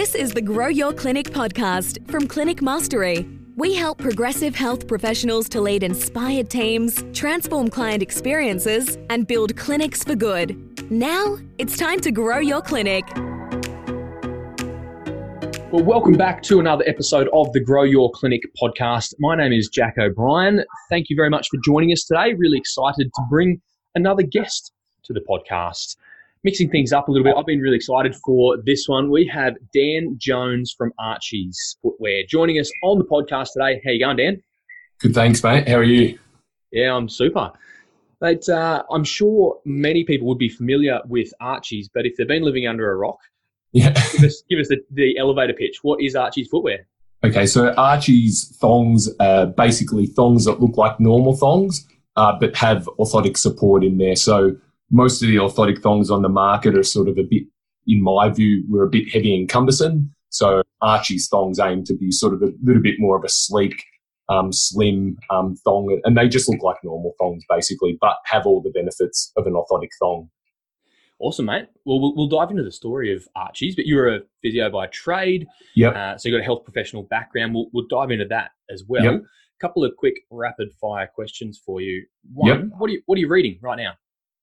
This 0.00 0.14
is 0.14 0.32
the 0.32 0.40
Grow 0.40 0.68
Your 0.68 0.94
Clinic 0.94 1.28
podcast 1.28 2.10
from 2.10 2.26
Clinic 2.26 2.62
Mastery. 2.62 3.28
We 3.56 3.74
help 3.74 3.98
progressive 3.98 4.54
health 4.54 4.88
professionals 4.88 5.46
to 5.50 5.60
lead 5.60 5.82
inspired 5.82 6.48
teams, 6.48 7.04
transform 7.12 7.68
client 7.68 8.02
experiences, 8.02 8.96
and 9.10 9.26
build 9.26 9.54
clinics 9.58 10.02
for 10.02 10.14
good. 10.14 10.90
Now, 10.90 11.36
it's 11.58 11.76
time 11.76 12.00
to 12.00 12.10
grow 12.10 12.38
your 12.38 12.62
clinic. 12.62 13.04
Well, 15.70 15.84
welcome 15.84 16.14
back 16.14 16.42
to 16.44 16.60
another 16.60 16.84
episode 16.86 17.28
of 17.34 17.52
the 17.52 17.60
Grow 17.60 17.82
Your 17.82 18.10
Clinic 18.12 18.40
podcast. 18.58 19.12
My 19.18 19.36
name 19.36 19.52
is 19.52 19.68
Jack 19.68 19.98
O'Brien. 19.98 20.64
Thank 20.88 21.10
you 21.10 21.14
very 21.14 21.28
much 21.28 21.48
for 21.50 21.58
joining 21.62 21.92
us 21.92 22.04
today. 22.04 22.32
Really 22.32 22.56
excited 22.56 23.10
to 23.14 23.22
bring 23.28 23.60
another 23.94 24.22
guest 24.22 24.72
to 25.02 25.12
the 25.12 25.20
podcast 25.20 25.96
mixing 26.44 26.70
things 26.70 26.92
up 26.92 27.08
a 27.08 27.10
little 27.10 27.24
bit. 27.24 27.34
I've 27.36 27.46
been 27.46 27.60
really 27.60 27.76
excited 27.76 28.14
for 28.16 28.56
this 28.64 28.88
one. 28.88 29.10
We 29.10 29.26
have 29.26 29.56
Dan 29.74 30.16
Jones 30.18 30.74
from 30.76 30.92
Archie's 30.98 31.76
Footwear 31.82 32.22
joining 32.28 32.58
us 32.58 32.70
on 32.82 32.98
the 32.98 33.04
podcast 33.04 33.52
today. 33.52 33.80
How 33.84 33.90
you 33.90 34.00
going, 34.00 34.16
Dan? 34.16 34.42
Good, 35.00 35.14
thanks, 35.14 35.42
mate. 35.42 35.68
How 35.68 35.76
are 35.76 35.82
you? 35.82 36.18
Yeah, 36.72 36.94
I'm 36.94 37.08
super. 37.08 37.52
But 38.20 38.48
uh, 38.48 38.82
I'm 38.90 39.04
sure 39.04 39.60
many 39.64 40.04
people 40.04 40.28
would 40.28 40.38
be 40.38 40.48
familiar 40.48 41.00
with 41.06 41.32
Archie's, 41.40 41.88
but 41.92 42.04
if 42.06 42.16
they've 42.16 42.28
been 42.28 42.44
living 42.44 42.66
under 42.66 42.90
a 42.90 42.96
rock, 42.96 43.18
yeah. 43.72 43.92
give 44.12 44.24
us, 44.24 44.42
give 44.48 44.58
us 44.58 44.68
the, 44.68 44.78
the 44.90 45.16
elevator 45.18 45.54
pitch. 45.54 45.78
What 45.82 46.02
is 46.02 46.14
Archie's 46.14 46.48
footwear? 46.48 46.86
Okay, 47.22 47.46
so 47.46 47.72
Archie's 47.74 48.56
thongs 48.60 49.08
are 49.20 49.46
basically 49.46 50.06
thongs 50.06 50.46
that 50.46 50.60
look 50.60 50.76
like 50.76 50.98
normal 51.00 51.36
thongs, 51.36 51.86
uh, 52.16 52.32
but 52.38 52.56
have 52.56 52.88
orthotic 52.98 53.36
support 53.36 53.84
in 53.84 53.98
there. 53.98 54.16
So 54.16 54.56
most 54.90 55.22
of 55.22 55.28
the 55.28 55.36
orthotic 55.36 55.80
thongs 55.82 56.10
on 56.10 56.22
the 56.22 56.28
market 56.28 56.76
are 56.76 56.82
sort 56.82 57.08
of 57.08 57.18
a 57.18 57.22
bit, 57.22 57.44
in 57.86 58.02
my 58.02 58.28
view, 58.28 58.64
were 58.68 58.84
a 58.84 58.88
bit 58.90 59.08
heavy 59.12 59.36
and 59.36 59.48
cumbersome. 59.48 60.14
So 60.30 60.62
Archie's 60.80 61.28
thongs 61.28 61.58
aim 61.58 61.84
to 61.84 61.94
be 61.94 62.10
sort 62.12 62.34
of 62.34 62.42
a 62.42 62.52
little 62.62 62.82
bit 62.82 62.96
more 62.98 63.16
of 63.16 63.24
a 63.24 63.28
sleek, 63.28 63.82
um, 64.28 64.52
slim 64.52 65.16
um, 65.30 65.56
thong, 65.56 66.00
and 66.04 66.16
they 66.16 66.28
just 66.28 66.48
look 66.48 66.62
like 66.62 66.76
normal 66.84 67.14
thongs 67.18 67.44
basically, 67.48 67.98
but 68.00 68.16
have 68.26 68.46
all 68.46 68.60
the 68.62 68.70
benefits 68.70 69.32
of 69.36 69.46
an 69.46 69.54
orthotic 69.54 69.88
thong. 69.98 70.30
Awesome, 71.18 71.46
mate. 71.46 71.66
Well, 71.84 72.00
well, 72.00 72.14
we'll 72.16 72.28
dive 72.28 72.50
into 72.50 72.62
the 72.62 72.72
story 72.72 73.14
of 73.14 73.28
Archie's, 73.36 73.76
but 73.76 73.84
you're 73.86 74.08
a 74.14 74.20
physio 74.40 74.70
by 74.70 74.86
trade. 74.86 75.46
Yep. 75.74 75.94
Uh, 75.94 76.16
so 76.16 76.28
you've 76.28 76.38
got 76.38 76.40
a 76.42 76.44
health 76.44 76.64
professional 76.64 77.02
background. 77.02 77.54
We'll, 77.54 77.66
we'll 77.74 77.86
dive 77.88 78.10
into 78.10 78.24
that 78.26 78.52
as 78.70 78.84
well. 78.88 79.04
Yep. 79.04 79.22
couple 79.60 79.84
of 79.84 79.94
quick 79.98 80.14
rapid 80.30 80.72
fire 80.80 81.06
questions 81.14 81.60
for 81.64 81.82
you. 81.82 82.06
One, 82.32 82.48
Yep. 82.48 82.60
what 82.78 82.88
are 82.88 82.92
you 82.94 83.02
what 83.04 83.16
are 83.16 83.20
you 83.20 83.28
reading 83.28 83.58
right 83.60 83.76
now? 83.76 83.92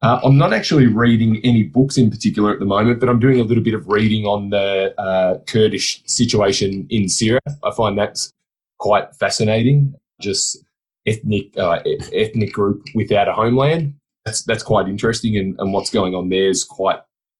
Uh, 0.03 0.19
I'm 0.23 0.37
not 0.37 0.53
actually 0.53 0.85
reading 0.87 1.41
any 1.43 1.63
books 1.63 1.97
in 1.97 2.11
particular 2.11 2.53
at 2.53 2.59
the 2.59 2.65
moment, 2.65 2.99
but 2.99 3.09
I'm 3.09 3.19
doing 3.19 3.39
a 3.39 3.43
little 3.43 3.63
bit 3.63 3.73
of 3.73 3.87
reading 3.87 4.25
on 4.25 4.51
the 4.51 4.93
uh, 4.99 5.39
Kurdish 5.47 6.03
situation 6.05 6.85
in 6.89 7.09
Syria. 7.09 7.39
I 7.63 7.71
find 7.71 7.97
that's 7.97 8.31
quite 8.77 9.15
fascinating. 9.15 9.95
Just 10.21 10.63
ethnic 11.07 11.57
uh, 11.57 11.79
ethnic 12.13 12.53
group 12.53 12.83
without 12.93 13.27
a 13.27 13.33
homeland. 13.33 13.95
That's 14.25 14.43
that's 14.43 14.63
quite 14.63 14.87
interesting, 14.87 15.35
and, 15.37 15.59
and 15.59 15.73
what's 15.73 15.89
going 15.89 16.13
on 16.13 16.29
there 16.29 16.49
is 16.49 16.63
quite 16.63 16.99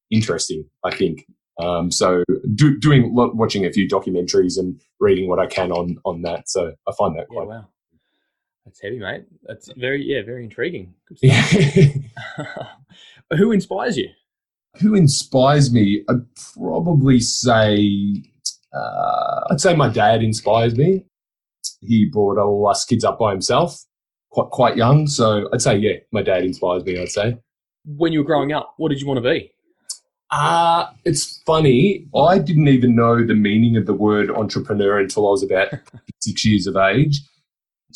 interesting. 0.10 0.66
I 0.84 0.96
think. 0.96 1.26
Um, 1.60 1.92
so 1.92 2.24
do, 2.56 2.78
doing 2.78 3.14
watching 3.14 3.66
a 3.66 3.72
few 3.72 3.88
documentaries 3.88 4.60
and 4.60 4.80
reading 5.00 5.28
what 5.28 5.40
I 5.40 5.46
can 5.48 5.72
on 5.72 5.98
on 6.06 6.24
that. 6.24 6.50
So 6.50 6.74
I 6.88 6.92
find 6.98 7.16
that 7.18 7.28
Yeah, 7.30 7.36
quite. 7.36 7.48
wow. 7.48 7.68
That's 8.68 8.82
heavy, 8.82 9.00
mate. 9.00 9.24
That's 9.44 9.72
very 9.78 10.04
yeah, 10.04 10.24
very 10.26 10.44
intriguing. 10.44 10.94
Good 11.08 11.18
stuff. 11.20 11.54
Yeah. 12.38 12.68
Who 13.38 13.52
inspires 13.52 13.98
you? 13.98 14.10
who 14.80 14.96
inspires 14.96 15.72
me? 15.72 16.04
I'd 16.10 16.26
probably 16.54 17.20
say, 17.20 18.24
uh, 18.74 19.42
I'd 19.50 19.62
say 19.62 19.76
my 19.76 19.90
dad 19.90 20.24
inspires 20.24 20.76
me. 20.76 21.06
He 21.82 22.06
brought 22.06 22.38
all 22.38 22.68
us 22.68 22.86
kids 22.86 23.04
up 23.04 23.20
by 23.20 23.32
himself, 23.32 23.84
quite 24.32 24.50
quite 24.50 24.78
young. 24.78 25.08
So 25.08 25.50
I'd 25.54 25.62
say, 25.62 25.78
yeah, 25.78 25.98
my 26.12 26.22
dad 26.22 26.44
inspires 26.44 26.84
me. 26.84 27.00
I'd 27.00 27.10
say. 27.10 27.38
When 27.86 28.14
you 28.14 28.20
were 28.20 28.26
growing 28.26 28.52
up, 28.52 28.74
what 28.78 28.90
did 28.90 29.00
you 29.00 29.08
want 29.08 29.24
to 29.24 29.30
be? 29.30 29.52
Uh, 30.30 30.88
it's 31.06 31.42
funny. 31.46 32.06
I 32.14 32.38
didn't 32.38 32.68
even 32.68 32.96
know 32.96 33.26
the 33.26 33.34
meaning 33.34 33.78
of 33.78 33.86
the 33.86 33.94
word 33.94 34.30
entrepreneur 34.30 35.00
until 35.00 35.28
I 35.28 35.32
was 35.32 35.44
about 35.44 35.70
six 36.22 36.46
years 36.46 36.68
of 36.68 36.76
age. 36.76 37.22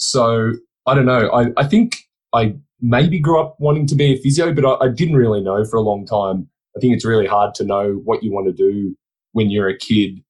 So 0.02 0.54
I 0.88 0.96
don't 0.96 1.06
know. 1.06 1.30
I, 1.30 1.52
I 1.58 1.64
think 1.64 1.98
I 2.34 2.56
maybe 2.82 3.20
grew 3.20 3.40
up 3.40 3.56
wanting 3.60 3.86
to 3.88 3.96
be 3.96 4.14
a 4.14 4.18
physio, 4.18 4.54
but 4.54 4.66
I, 4.66 4.86
I 4.86 4.90
didn't 4.90 5.16
really 5.16 5.42
know 5.42 5.64
for 5.64 5.78
a 5.78 5.82
long 5.82 6.06
time. 6.06 6.50
I 6.76 6.80
think 6.80 6.94
it's 6.94 7.06
really 7.06 7.28
hard 7.28 7.54
to 7.56 7.64
know 7.64 8.02
what 8.04 8.24
you 8.24 8.32
want 8.32 8.48
to 8.48 8.54
do 8.54 8.96
when 9.34 9.52
you're 9.52 9.70
a 9.70 9.78
kid. 9.78 10.24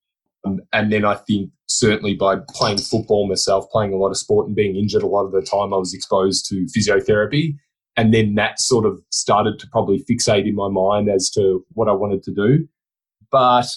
Um, 0.46 0.60
and 0.74 0.92
then 0.92 1.06
I 1.06 1.16
think 1.16 1.52
certainly 1.68 2.16
by 2.16 2.38
playing 2.50 2.80
football 2.80 3.28
myself, 3.28 3.70
playing 3.72 3.94
a 3.94 3.98
lot 3.98 4.10
of 4.10 4.18
sport 4.18 4.48
and 4.48 4.56
being 4.56 4.76
injured 4.76 5.04
a 5.04 5.08
lot 5.08 5.26
of 5.26 5.32
the 5.32 5.42
time, 5.42 5.74
I 5.74 5.78
was 5.78 5.94
exposed 5.94 6.48
to 6.50 6.66
physiotherapy. 6.78 7.56
And 7.96 8.14
then 8.14 8.36
that 8.36 8.60
sort 8.60 8.86
of 8.86 9.02
started 9.12 9.60
to 9.60 9.68
probably 9.72 10.04
fixate 10.10 10.48
in 10.48 10.56
my 10.56 10.70
mind 10.70 11.10
as 11.10 11.30
to 11.32 11.64
what 11.74 11.88
I 11.88 11.94
wanted 11.94 12.24
to 12.24 12.34
do. 12.34 12.68
But 13.32 13.68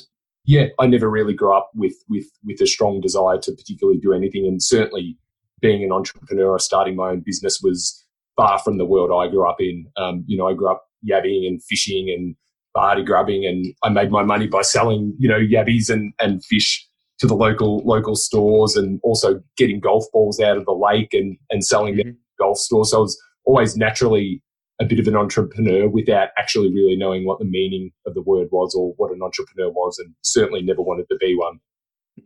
yeah, 0.45 0.67
I 0.79 0.87
never 0.87 1.11
really 1.11 1.35
grew 1.35 1.57
up 1.57 1.71
with 1.75 1.95
with 2.09 2.27
with 2.45 2.61
a 2.61 2.67
strong 2.67 3.01
desire 3.01 3.39
to 3.39 3.53
particularly 3.53 3.99
do 3.99 4.13
anything. 4.13 4.47
And 4.47 4.63
certainly 4.63 5.19
being 5.61 5.83
an 5.85 5.93
entrepreneur 5.93 6.51
or 6.51 6.59
starting 6.59 6.97
my 6.97 7.11
own 7.11 7.21
business 7.25 7.61
was 7.63 8.03
far 8.37 8.59
from 8.59 8.79
the 8.79 8.85
world 8.85 9.11
I 9.13 9.31
grew 9.31 9.49
up 9.49 9.61
in. 9.61 9.87
Um, 9.97 10.25
you 10.27 10.37
know, 10.37 10.49
I 10.49 10.55
grew 10.55 10.71
up 10.71 10.85
yabbing 11.09 11.47
and 11.47 11.63
fishing 11.65 12.11
and 12.11 12.35
party 12.77 13.03
grubbing, 13.05 13.47
and 13.47 13.67
I 13.83 13.89
made 13.89 14.11
my 14.11 14.25
money 14.25 14.47
by 14.47 14.63
selling, 14.63 15.15
you 15.19 15.29
know, 15.29 15.39
yabbies 15.39 15.91
and, 15.91 16.13
and 16.21 16.45
fish 16.45 16.87
to 17.21 17.27
the 17.29 17.35
local 17.35 17.79
local 17.85 18.17
stores, 18.17 18.75
and 18.77 18.99
also 19.05 19.41
getting 19.57 19.79
golf 19.81 20.05
balls 20.13 20.41
out 20.41 20.57
of 20.57 20.65
the 20.65 20.73
lake 20.73 21.15
and 21.15 21.37
and 21.51 21.65
selling 21.65 21.97
them 21.97 22.07
Mhm. 22.07 22.11
at 22.11 22.39
golf 22.39 22.59
stores. 22.59 22.91
So 22.91 22.99
I 22.99 23.01
was 23.03 23.23
always 23.45 23.77
naturally 23.77 24.43
a 24.81 24.85
bit 24.85 24.99
of 24.99 25.07
an 25.07 25.15
entrepreneur 25.15 25.89
without 25.89 26.31
actually 26.37 26.73
really 26.75 26.97
knowing 26.97 27.25
what 27.25 27.39
the 27.39 27.45
meaning 27.45 27.93
of 28.07 28.15
the 28.15 28.23
word 28.23 28.49
was 28.51 28.75
or 28.75 28.93
what 28.97 29.13
an 29.13 29.23
entrepreneur 29.23 29.71
was, 29.71 29.97
and 30.01 30.13
certainly 30.23 30.63
never 30.63 30.83
wanted 30.83 31.07
to 31.11 31.17
be 31.21 31.37
one. 31.37 31.61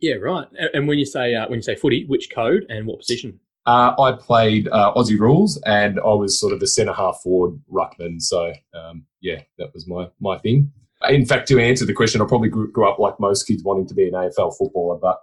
Yeah, 0.01 0.15
right. 0.15 0.47
And 0.73 0.87
when 0.87 0.99
you 0.99 1.05
say 1.05 1.35
uh, 1.35 1.47
when 1.47 1.57
you 1.57 1.63
say 1.63 1.75
footy, 1.75 2.05
which 2.05 2.29
code 2.33 2.65
and 2.69 2.85
what 2.85 2.99
position? 2.99 3.39
Uh, 3.65 3.93
I 3.99 4.13
played 4.13 4.67
uh, 4.69 4.93
Aussie 4.95 5.19
rules, 5.19 5.61
and 5.65 5.99
I 5.99 6.13
was 6.13 6.39
sort 6.39 6.53
of 6.53 6.61
a 6.61 6.67
centre 6.67 6.93
half 6.93 7.19
forward 7.21 7.59
ruckman. 7.71 8.21
So 8.21 8.53
um, 8.73 9.05
yeah, 9.21 9.41
that 9.57 9.73
was 9.73 9.87
my 9.87 10.09
my 10.19 10.37
thing. 10.37 10.71
In 11.09 11.25
fact, 11.25 11.47
to 11.47 11.59
answer 11.59 11.85
the 11.85 11.93
question, 11.93 12.21
I 12.21 12.25
probably 12.25 12.49
grew, 12.49 12.69
grew 12.71 12.89
up 12.89 12.99
like 12.99 13.19
most 13.19 13.43
kids 13.43 13.63
wanting 13.63 13.87
to 13.87 13.93
be 13.93 14.07
an 14.07 14.13
AFL 14.13 14.57
footballer, 14.57 14.97
but 14.97 15.21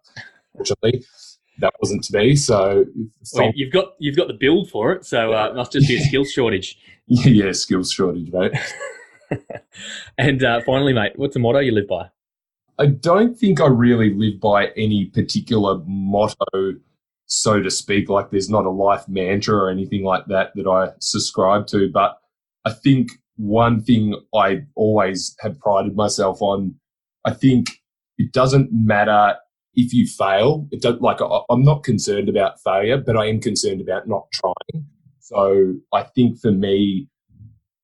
fortunately, 0.56 1.04
that 1.58 1.74
wasn't 1.80 2.04
to 2.04 2.12
be. 2.12 2.34
So 2.36 2.84
Well, 3.34 3.52
you've 3.54 3.72
got 3.72 3.94
you've 3.98 4.16
got 4.16 4.28
the 4.28 4.34
build 4.34 4.70
for 4.70 4.92
it, 4.92 5.04
so 5.04 5.34
uh, 5.34 5.48
it 5.48 5.54
must 5.54 5.72
just 5.72 5.88
be 5.88 5.96
a 5.96 6.00
skills 6.00 6.30
shortage. 6.30 6.78
yeah, 7.06 7.52
skills 7.52 7.92
shortage, 7.92 8.30
mate. 8.32 8.52
and 10.18 10.42
uh, 10.42 10.60
finally, 10.64 10.92
mate, 10.92 11.12
what's 11.16 11.34
the 11.34 11.40
motto 11.40 11.58
you 11.58 11.72
live 11.72 11.88
by? 11.88 12.10
I 12.78 12.86
don't 12.86 13.36
think 13.38 13.60
I 13.60 13.66
really 13.68 14.12
live 14.14 14.40
by 14.40 14.66
any 14.76 15.06
particular 15.06 15.80
motto, 15.86 16.74
so 17.26 17.62
to 17.62 17.70
speak. 17.70 18.08
Like 18.08 18.30
there's 18.30 18.50
not 18.50 18.66
a 18.66 18.70
life 18.70 19.08
mantra 19.08 19.56
or 19.56 19.70
anything 19.70 20.04
like 20.04 20.26
that 20.26 20.52
that 20.56 20.66
I 20.66 20.90
subscribe 21.00 21.66
to. 21.68 21.90
But 21.90 22.18
I 22.66 22.72
think 22.72 23.08
one 23.36 23.82
thing 23.82 24.14
I 24.34 24.62
always 24.74 25.36
have 25.40 25.58
prided 25.58 25.96
myself 25.96 26.42
on, 26.42 26.74
I 27.24 27.32
think 27.32 27.70
it 28.18 28.32
doesn't 28.32 28.70
matter 28.72 29.36
if 29.74 29.92
you 29.94 30.06
fail. 30.06 30.68
It 30.70 30.82
don't 30.82 31.00
like 31.02 31.22
I- 31.22 31.42
I'm 31.48 31.62
not 31.62 31.82
concerned 31.82 32.28
about 32.28 32.60
failure, 32.62 32.98
but 32.98 33.16
I 33.16 33.26
am 33.26 33.40
concerned 33.40 33.80
about 33.80 34.06
not 34.08 34.26
trying. 34.32 34.86
So 35.20 35.74
I 35.92 36.02
think 36.02 36.38
for 36.40 36.52
me, 36.52 37.08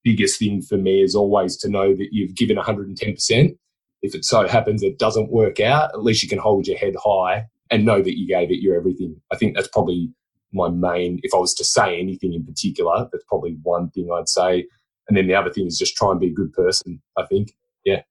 biggest 0.04 0.38
thing 0.38 0.60
for 0.62 0.76
me 0.76 1.02
is 1.02 1.14
always 1.14 1.56
to 1.58 1.68
know 1.68 1.94
that 1.94 2.08
you've 2.12 2.34
given 2.34 2.56
110% 2.56 3.56
if 4.02 4.14
it 4.14 4.24
so 4.24 4.46
happens 4.46 4.82
it 4.82 4.98
doesn't 4.98 5.30
work 5.30 5.60
out, 5.60 5.90
at 5.94 6.02
least 6.02 6.22
you 6.22 6.28
can 6.28 6.38
hold 6.38 6.66
your 6.66 6.76
head 6.76 6.94
high 7.02 7.46
and 7.70 7.84
know 7.84 8.02
that 8.02 8.18
you 8.18 8.26
gave 8.26 8.50
it 8.50 8.60
your 8.60 8.76
everything. 8.76 9.16
I 9.32 9.36
think 9.36 9.54
that's 9.54 9.68
probably 9.68 10.10
my 10.52 10.68
main, 10.68 11.20
if 11.22 11.34
I 11.34 11.38
was 11.38 11.54
to 11.54 11.64
say 11.64 11.98
anything 11.98 12.34
in 12.34 12.44
particular, 12.44 13.08
that's 13.10 13.24
probably 13.28 13.56
one 13.62 13.90
thing 13.90 14.08
I'd 14.12 14.28
say. 14.28 14.66
And 15.08 15.16
then 15.16 15.26
the 15.26 15.34
other 15.34 15.50
thing 15.50 15.66
is 15.66 15.78
just 15.78 15.96
try 15.96 16.10
and 16.10 16.20
be 16.20 16.28
a 16.28 16.32
good 16.32 16.52
person, 16.52 17.00
I 17.16 17.24
think. 17.26 17.52
Yeah. 17.84 18.02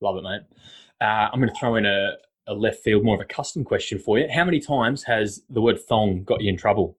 Love 0.00 0.16
it, 0.16 0.22
mate. 0.22 0.42
Uh, 1.00 1.28
I'm 1.32 1.40
going 1.40 1.52
to 1.52 1.58
throw 1.58 1.76
in 1.76 1.86
a, 1.86 2.12
a 2.46 2.54
left 2.54 2.82
field, 2.82 3.04
more 3.04 3.14
of 3.14 3.20
a 3.20 3.24
custom 3.24 3.64
question 3.64 3.98
for 3.98 4.18
you. 4.18 4.28
How 4.30 4.44
many 4.44 4.60
times 4.60 5.02
has 5.04 5.42
the 5.48 5.60
word 5.60 5.80
thong 5.80 6.22
got 6.24 6.42
you 6.42 6.50
in 6.50 6.56
trouble? 6.56 6.96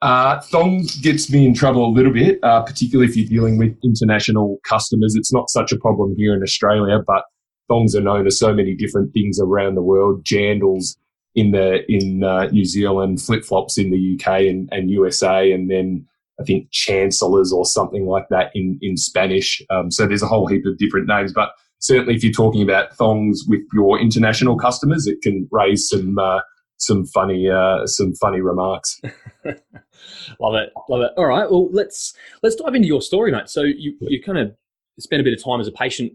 Uh, 0.00 0.40
thong 0.40 0.84
gets 1.00 1.30
me 1.30 1.46
in 1.46 1.54
trouble 1.54 1.86
a 1.86 1.92
little 1.92 2.12
bit, 2.12 2.40
uh, 2.42 2.62
particularly 2.62 3.08
if 3.08 3.16
you're 3.16 3.28
dealing 3.28 3.58
with 3.58 3.76
international 3.84 4.58
customers. 4.64 5.14
It's 5.14 5.32
not 5.32 5.48
such 5.48 5.70
a 5.70 5.78
problem 5.78 6.14
here 6.16 6.34
in 6.34 6.42
Australia, 6.42 7.00
but 7.06 7.24
thongs 7.68 7.94
are 7.94 8.00
known 8.00 8.26
as 8.26 8.38
so 8.38 8.52
many 8.54 8.74
different 8.74 9.12
things 9.12 9.38
around 9.40 9.74
the 9.74 9.82
world. 9.82 10.24
Jandals 10.24 10.96
in 11.34 11.50
the 11.52 11.80
in 11.90 12.22
uh, 12.24 12.46
New 12.46 12.64
Zealand, 12.64 13.20
flip 13.22 13.44
flops 13.44 13.78
in 13.78 13.90
the 13.90 14.18
UK 14.18 14.42
and, 14.42 14.68
and 14.72 14.90
USA, 14.90 15.50
and 15.52 15.70
then 15.70 16.06
I 16.40 16.44
think 16.44 16.70
chancellors 16.70 17.52
or 17.52 17.64
something 17.64 18.06
like 18.06 18.28
that 18.30 18.50
in 18.54 18.78
in 18.82 18.96
Spanish. 18.96 19.62
Um, 19.70 19.90
so 19.90 20.06
there's 20.06 20.22
a 20.22 20.26
whole 20.26 20.46
heap 20.46 20.66
of 20.66 20.78
different 20.78 21.06
names, 21.08 21.32
but 21.32 21.52
certainly 21.78 22.14
if 22.14 22.22
you're 22.22 22.32
talking 22.32 22.62
about 22.62 22.94
thongs 22.96 23.44
with 23.48 23.62
your 23.72 23.98
international 23.98 24.56
customers, 24.56 25.06
it 25.06 25.20
can 25.22 25.48
raise 25.50 25.88
some 25.88 26.18
uh, 26.18 26.40
some 26.76 27.06
funny 27.06 27.48
uh, 27.48 27.86
some 27.86 28.14
funny 28.14 28.40
remarks. 28.40 29.00
love 29.44 30.54
it, 30.54 30.72
love 30.88 31.00
it. 31.02 31.12
All 31.16 31.26
right, 31.26 31.50
well 31.50 31.68
let's 31.72 32.14
let's 32.42 32.56
dive 32.56 32.74
into 32.74 32.88
your 32.88 33.00
story, 33.02 33.32
mate. 33.32 33.48
So 33.48 33.62
you 33.62 33.96
you 34.00 34.22
kind 34.22 34.38
of 34.38 34.54
spent 34.98 35.20
a 35.20 35.24
bit 35.24 35.32
of 35.32 35.42
time 35.42 35.60
as 35.60 35.68
a 35.68 35.72
patient 35.72 36.12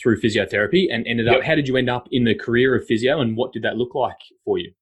through 0.00 0.20
physiotherapy 0.20 0.86
and 0.92 1.06
ended 1.06 1.28
up. 1.28 1.36
Yep. 1.36 1.44
How 1.44 1.54
did 1.54 1.68
you 1.68 1.76
end 1.76 1.90
up 1.90 2.08
in 2.10 2.24
the 2.24 2.34
career 2.34 2.76
of 2.76 2.86
physio, 2.86 3.20
and 3.20 3.36
what 3.36 3.52
did 3.52 3.62
that 3.62 3.76
look 3.76 3.94
like 3.94 4.18
for 4.44 4.58
you? 4.58 4.72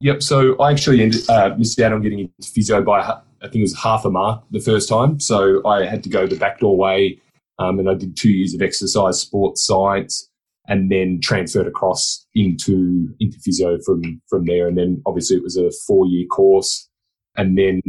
Yep. 0.00 0.22
So 0.22 0.56
I 0.60 0.70
actually 0.70 1.02
ended, 1.02 1.28
uh, 1.28 1.54
missed 1.58 1.80
out 1.80 1.92
on 1.92 2.02
getting 2.02 2.20
into 2.20 2.50
physio 2.50 2.82
by 2.82 3.00
I 3.00 3.46
think 3.46 3.56
it 3.56 3.62
was 3.62 3.78
half 3.78 4.04
a 4.04 4.10
mark 4.10 4.42
the 4.50 4.60
first 4.60 4.88
time. 4.88 5.20
So 5.20 5.64
I 5.66 5.84
had 5.84 6.02
to 6.04 6.08
go 6.08 6.26
the 6.26 6.36
backdoor 6.36 6.76
way, 6.76 7.20
um, 7.58 7.78
and 7.78 7.88
I 7.88 7.94
did 7.94 8.16
two 8.16 8.30
years 8.30 8.54
of 8.54 8.62
exercise 8.62 9.20
sports 9.20 9.64
science, 9.64 10.28
and 10.66 10.90
then 10.90 11.20
transferred 11.22 11.66
across 11.66 12.26
into 12.34 13.08
into 13.20 13.38
physio 13.40 13.78
from 13.84 14.20
from 14.28 14.44
there. 14.44 14.68
And 14.68 14.76
then 14.76 15.02
obviously 15.06 15.36
it 15.36 15.42
was 15.42 15.56
a 15.56 15.70
four 15.86 16.06
year 16.06 16.26
course, 16.26 16.88
and 17.36 17.56
then 17.56 17.80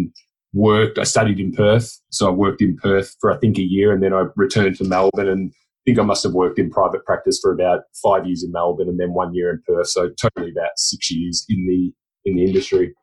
worked. 0.54 0.98
I 0.98 1.04
studied 1.04 1.40
in 1.40 1.52
Perth, 1.52 2.00
so 2.10 2.28
I 2.28 2.32
worked 2.32 2.62
in 2.62 2.78
Perth 2.78 3.16
for 3.20 3.32
I 3.32 3.38
think 3.38 3.58
a 3.58 3.64
year, 3.64 3.92
and 3.92 4.02
then 4.02 4.14
I 4.14 4.26
returned 4.36 4.78
to 4.78 4.84
Melbourne 4.84 5.28
and 5.28 5.54
think 5.90 6.00
I 6.00 6.04
must 6.04 6.24
have 6.24 6.34
worked 6.34 6.60
in 6.60 6.70
private 6.70 7.04
practice 7.06 7.40
for 7.42 7.52
about 7.52 7.82
five 8.02 8.26
years 8.26 8.44
in 8.44 8.52
Melbourne 8.52 8.88
and 8.88 9.00
then 9.00 9.14
one 9.14 9.34
year 9.34 9.50
in 9.50 9.62
Perth. 9.68 9.88
So 9.88 10.10
totally 10.22 10.52
about 10.52 10.72
six 10.78 11.10
years 11.10 11.46
in 11.50 11.66
the 11.68 12.30
in 12.30 12.36
the 12.36 12.46
industry. 12.46 12.94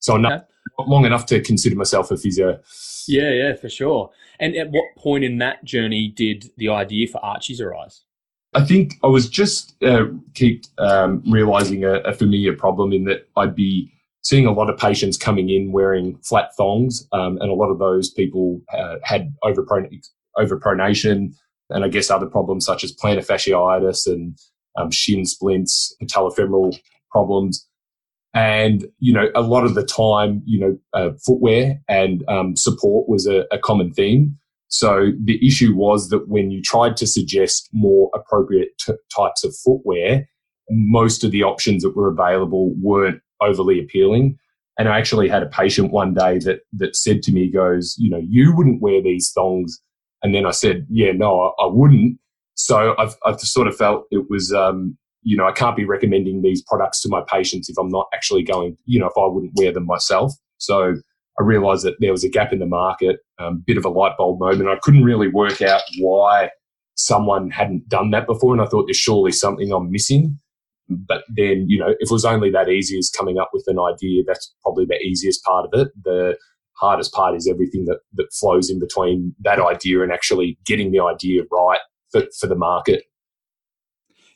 So 0.00 0.14
okay. 0.14 0.22
not 0.22 0.48
long 0.86 1.04
enough 1.04 1.26
to 1.26 1.40
consider 1.40 1.76
myself 1.76 2.10
a 2.10 2.16
physio. 2.16 2.58
Yeah, 3.06 3.30
yeah, 3.30 3.54
for 3.54 3.68
sure. 3.68 4.10
And 4.40 4.56
at 4.56 4.70
what 4.70 4.84
point 4.98 5.24
in 5.24 5.38
that 5.38 5.64
journey 5.64 6.12
did 6.16 6.50
the 6.56 6.68
idea 6.68 7.06
for 7.06 7.24
Archies 7.24 7.60
arise? 7.60 8.02
I 8.54 8.64
think 8.64 8.94
I 9.02 9.06
was 9.06 9.28
just 9.28 9.80
uh, 9.82 10.06
keep 10.34 10.64
um, 10.78 11.22
realizing 11.30 11.84
a, 11.84 11.94
a, 12.00 12.12
familiar 12.12 12.52
problem 12.52 12.92
in 12.92 13.04
that 13.04 13.26
I'd 13.36 13.54
be 13.54 13.90
seeing 14.22 14.46
a 14.46 14.52
lot 14.52 14.68
of 14.68 14.78
patients 14.78 15.16
coming 15.16 15.48
in 15.48 15.72
wearing 15.72 16.18
flat 16.18 16.50
thongs, 16.56 17.08
um, 17.12 17.38
and 17.40 17.50
a 17.50 17.54
lot 17.54 17.70
of 17.70 17.78
those 17.78 18.10
people 18.10 18.60
uh, 18.74 18.96
had 19.04 19.34
overpronation, 19.42 21.34
and 21.72 21.84
I 21.84 21.88
guess 21.88 22.10
other 22.10 22.26
problems 22.26 22.64
such 22.64 22.84
as 22.84 22.94
plantar 22.94 23.26
fasciitis 23.26 24.06
and 24.06 24.38
um, 24.76 24.90
shin 24.90 25.24
splints, 25.24 25.94
patellofemoral 26.02 26.78
problems. 27.10 27.66
And, 28.34 28.86
you 28.98 29.12
know, 29.12 29.28
a 29.34 29.42
lot 29.42 29.64
of 29.64 29.74
the 29.74 29.84
time, 29.84 30.42
you 30.46 30.58
know, 30.58 30.78
uh, 30.94 31.12
footwear 31.24 31.80
and 31.88 32.24
um, 32.28 32.56
support 32.56 33.08
was 33.08 33.26
a, 33.26 33.44
a 33.52 33.58
common 33.58 33.92
theme. 33.92 34.38
So 34.68 35.12
the 35.22 35.46
issue 35.46 35.74
was 35.76 36.08
that 36.08 36.28
when 36.28 36.50
you 36.50 36.62
tried 36.62 36.96
to 36.96 37.06
suggest 37.06 37.68
more 37.74 38.10
appropriate 38.14 38.70
t- 38.78 38.94
types 39.14 39.44
of 39.44 39.54
footwear, 39.62 40.26
most 40.70 41.24
of 41.24 41.30
the 41.30 41.42
options 41.42 41.82
that 41.82 41.94
were 41.94 42.08
available 42.08 42.72
weren't 42.80 43.20
overly 43.42 43.78
appealing. 43.78 44.38
And 44.78 44.88
I 44.88 44.96
actually 44.96 45.28
had 45.28 45.42
a 45.42 45.48
patient 45.48 45.92
one 45.92 46.14
day 46.14 46.38
that 46.38 46.60
that 46.72 46.96
said 46.96 47.22
to 47.24 47.32
me, 47.32 47.50
"Goes, 47.50 47.94
you 47.98 48.08
know, 48.08 48.22
you 48.26 48.56
wouldn't 48.56 48.80
wear 48.80 49.02
these 49.02 49.30
thongs 49.30 49.78
and 50.22 50.34
then 50.34 50.46
I 50.46 50.50
said, 50.50 50.86
yeah, 50.88 51.12
no, 51.12 51.40
I, 51.40 51.64
I 51.64 51.66
wouldn't. 51.66 52.18
So 52.54 52.94
I've, 52.98 53.16
I've 53.24 53.40
sort 53.40 53.66
of 53.66 53.76
felt 53.76 54.04
it 54.10 54.26
was, 54.28 54.52
um, 54.52 54.96
you 55.22 55.36
know, 55.36 55.46
I 55.46 55.52
can't 55.52 55.76
be 55.76 55.84
recommending 55.84 56.42
these 56.42 56.62
products 56.62 57.00
to 57.02 57.08
my 57.08 57.22
patients 57.26 57.68
if 57.68 57.78
I'm 57.78 57.88
not 57.88 58.06
actually 58.14 58.42
going, 58.42 58.76
you 58.84 58.98
know, 58.98 59.06
if 59.06 59.16
I 59.16 59.26
wouldn't 59.26 59.52
wear 59.56 59.72
them 59.72 59.86
myself. 59.86 60.32
So 60.58 60.94
I 61.40 61.42
realized 61.42 61.84
that 61.84 61.96
there 62.00 62.12
was 62.12 62.24
a 62.24 62.28
gap 62.28 62.52
in 62.52 62.58
the 62.58 62.66
market, 62.66 63.20
um, 63.38 63.62
bit 63.66 63.78
of 63.78 63.84
a 63.84 63.88
light 63.88 64.16
bulb 64.18 64.38
moment. 64.40 64.68
I 64.68 64.78
couldn't 64.82 65.04
really 65.04 65.28
work 65.28 65.62
out 65.62 65.82
why 65.98 66.50
someone 66.94 67.50
hadn't 67.50 67.88
done 67.88 68.10
that 68.10 68.26
before. 68.26 68.52
And 68.52 68.60
I 68.62 68.66
thought 68.66 68.86
there's 68.86 68.96
surely 68.96 69.32
something 69.32 69.72
I'm 69.72 69.90
missing. 69.90 70.38
But 70.88 71.22
then, 71.34 71.66
you 71.68 71.78
know, 71.78 71.88
if 71.88 72.10
it 72.10 72.10
was 72.10 72.24
only 72.24 72.50
that 72.50 72.68
easy 72.68 72.98
as 72.98 73.10
coming 73.10 73.38
up 73.38 73.50
with 73.52 73.64
an 73.66 73.78
idea, 73.78 74.24
that's 74.26 74.52
probably 74.62 74.84
the 74.84 74.98
easiest 74.98 75.42
part 75.42 75.64
of 75.64 75.80
it. 75.80 75.88
The 76.04 76.36
hardest 76.74 77.12
part 77.12 77.34
is 77.36 77.48
everything 77.48 77.84
that, 77.86 78.00
that 78.14 78.32
flows 78.32 78.70
in 78.70 78.78
between 78.78 79.34
that 79.40 79.60
idea 79.60 80.02
and 80.02 80.12
actually 80.12 80.58
getting 80.64 80.92
the 80.92 81.00
idea 81.00 81.42
right 81.50 81.80
for, 82.10 82.24
for 82.38 82.46
the 82.46 82.54
market. 82.54 83.04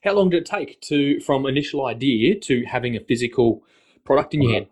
How 0.05 0.12
long 0.12 0.31
did 0.31 0.43
it 0.43 0.47
take 0.47 0.81
to 0.83 1.21
from 1.21 1.47
initial 1.47 1.87
idea 1.87 2.38
to 2.41 2.65
having 2.65 2.97
a 2.97 3.00
physical 3.00 3.65
product 4.05 4.35
in 4.35 4.43
your 4.43 4.53
hand? 4.53 4.67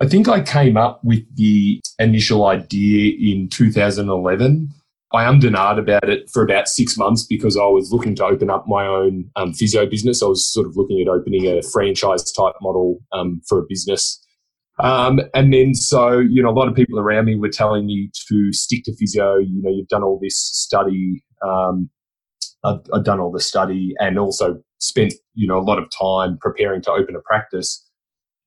I 0.00 0.06
think 0.06 0.28
I 0.28 0.42
came 0.42 0.76
up 0.76 1.02
with 1.02 1.24
the 1.36 1.80
initial 1.98 2.46
idea 2.46 3.16
in 3.18 3.48
2011. 3.48 4.68
I 5.12 5.24
ummed 5.24 5.44
and 5.44 5.56
about 5.56 6.08
it 6.08 6.28
for 6.30 6.42
about 6.42 6.68
six 6.68 6.98
months 6.98 7.24
because 7.24 7.56
I 7.56 7.64
was 7.64 7.92
looking 7.92 8.14
to 8.16 8.24
open 8.26 8.50
up 8.50 8.68
my 8.68 8.86
own 8.86 9.30
um, 9.36 9.54
physio 9.54 9.86
business. 9.86 10.22
I 10.22 10.26
was 10.26 10.46
sort 10.46 10.66
of 10.66 10.76
looking 10.76 11.00
at 11.00 11.08
opening 11.08 11.46
a 11.46 11.62
franchise 11.62 12.30
type 12.30 12.54
model 12.60 12.98
um, 13.12 13.40
for 13.48 13.58
a 13.58 13.64
business. 13.66 14.22
Um, 14.80 15.20
and 15.34 15.52
then, 15.52 15.74
so, 15.74 16.18
you 16.18 16.42
know, 16.42 16.50
a 16.50 16.58
lot 16.58 16.68
of 16.68 16.74
people 16.74 16.98
around 16.98 17.24
me 17.24 17.34
were 17.36 17.48
telling 17.48 17.86
me 17.86 18.10
to 18.28 18.52
stick 18.52 18.84
to 18.84 18.94
physio. 18.96 19.36
You 19.36 19.62
know, 19.62 19.70
you've 19.70 19.88
done 19.88 20.04
all 20.04 20.18
this 20.22 20.38
study. 20.38 21.22
Um, 21.44 21.90
I've, 22.64 22.80
I've, 22.92 23.04
done 23.04 23.20
all 23.20 23.32
the 23.32 23.40
study 23.40 23.94
and 23.98 24.18
also 24.18 24.60
spent, 24.78 25.14
you 25.34 25.48
know, 25.48 25.58
a 25.58 25.62
lot 25.62 25.78
of 25.78 25.88
time 25.90 26.38
preparing 26.40 26.82
to 26.82 26.92
open 26.92 27.16
a 27.16 27.20
practice. 27.20 27.84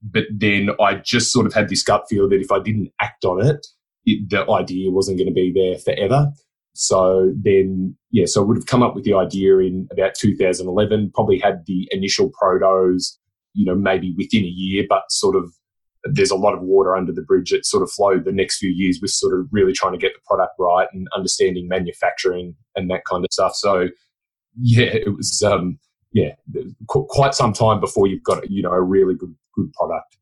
But 0.01 0.25
then 0.33 0.69
I 0.79 0.95
just 0.95 1.31
sort 1.31 1.45
of 1.45 1.53
had 1.53 1.69
this 1.69 1.83
gut 1.83 2.05
feel 2.09 2.27
that 2.29 2.41
if 2.41 2.51
I 2.51 2.59
didn't 2.59 2.91
act 2.99 3.23
on 3.25 3.45
it, 3.45 3.65
it 4.05 4.29
the 4.29 4.49
idea 4.49 4.89
wasn't 4.89 5.17
going 5.17 5.27
to 5.27 5.33
be 5.33 5.51
there 5.53 5.77
forever. 5.77 6.31
So 6.73 7.33
then, 7.35 7.95
yeah, 8.11 8.25
so 8.25 8.41
I 8.41 8.45
would 8.45 8.57
have 8.57 8.65
come 8.65 8.81
up 8.81 8.95
with 8.95 9.03
the 9.03 9.13
idea 9.13 9.57
in 9.59 9.87
about 9.91 10.15
2011, 10.15 11.11
probably 11.13 11.37
had 11.37 11.63
the 11.65 11.87
initial 11.91 12.31
protos, 12.41 13.17
you 13.53 13.65
know, 13.65 13.75
maybe 13.75 14.15
within 14.17 14.43
a 14.43 14.47
year, 14.47 14.85
but 14.87 15.03
sort 15.09 15.35
of 15.35 15.51
there's 16.03 16.31
a 16.31 16.35
lot 16.35 16.53
of 16.53 16.61
water 16.61 16.95
under 16.95 17.11
the 17.11 17.21
bridge 17.21 17.51
that 17.51 17.65
sort 17.65 17.83
of 17.83 17.91
flowed 17.91 18.25
the 18.25 18.31
next 18.31 18.57
few 18.57 18.71
years 18.71 18.99
with 19.01 19.11
sort 19.11 19.39
of 19.39 19.47
really 19.51 19.73
trying 19.73 19.93
to 19.93 19.99
get 19.99 20.13
the 20.13 20.19
product 20.25 20.53
right 20.57 20.87
and 20.93 21.07
understanding 21.15 21.67
manufacturing 21.67 22.55
and 22.75 22.89
that 22.89 23.05
kind 23.05 23.23
of 23.23 23.31
stuff. 23.31 23.55
So 23.55 23.89
yeah, 24.59 24.85
it 24.85 25.15
was 25.15 25.41
um, 25.43 25.79
yeah 26.11 26.31
qu- 26.87 27.07
quite 27.09 27.33
some 27.33 27.53
time 27.53 27.79
before 27.79 28.07
you've 28.07 28.23
got 28.23 28.49
you 28.49 28.61
know 28.61 28.71
a 28.71 28.81
really 28.81 29.15
good 29.15 29.35
good 29.55 29.71
product. 29.73 30.17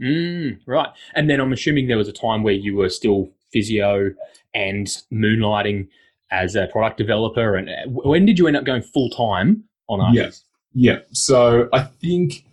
Mm, 0.00 0.60
right, 0.66 0.88
and 1.14 1.28
then 1.28 1.40
I'm 1.40 1.52
assuming 1.52 1.88
there 1.88 1.98
was 1.98 2.08
a 2.08 2.12
time 2.12 2.42
where 2.42 2.54
you 2.54 2.76
were 2.76 2.88
still 2.88 3.30
physio 3.52 4.12
and 4.54 4.86
moonlighting 5.12 5.88
as 6.30 6.54
a 6.54 6.66
product 6.68 6.98
developer. 6.98 7.56
And 7.56 7.68
uh, 7.68 7.88
when 7.88 8.26
did 8.26 8.38
you 8.38 8.46
end 8.46 8.56
up 8.56 8.64
going 8.64 8.82
full 8.82 9.10
time 9.10 9.64
on 9.88 10.00
Archies? 10.00 10.44
Yeah, 10.72 10.92
yeah. 10.92 10.98
So 11.12 11.68
I 11.72 11.82
think 11.82 12.44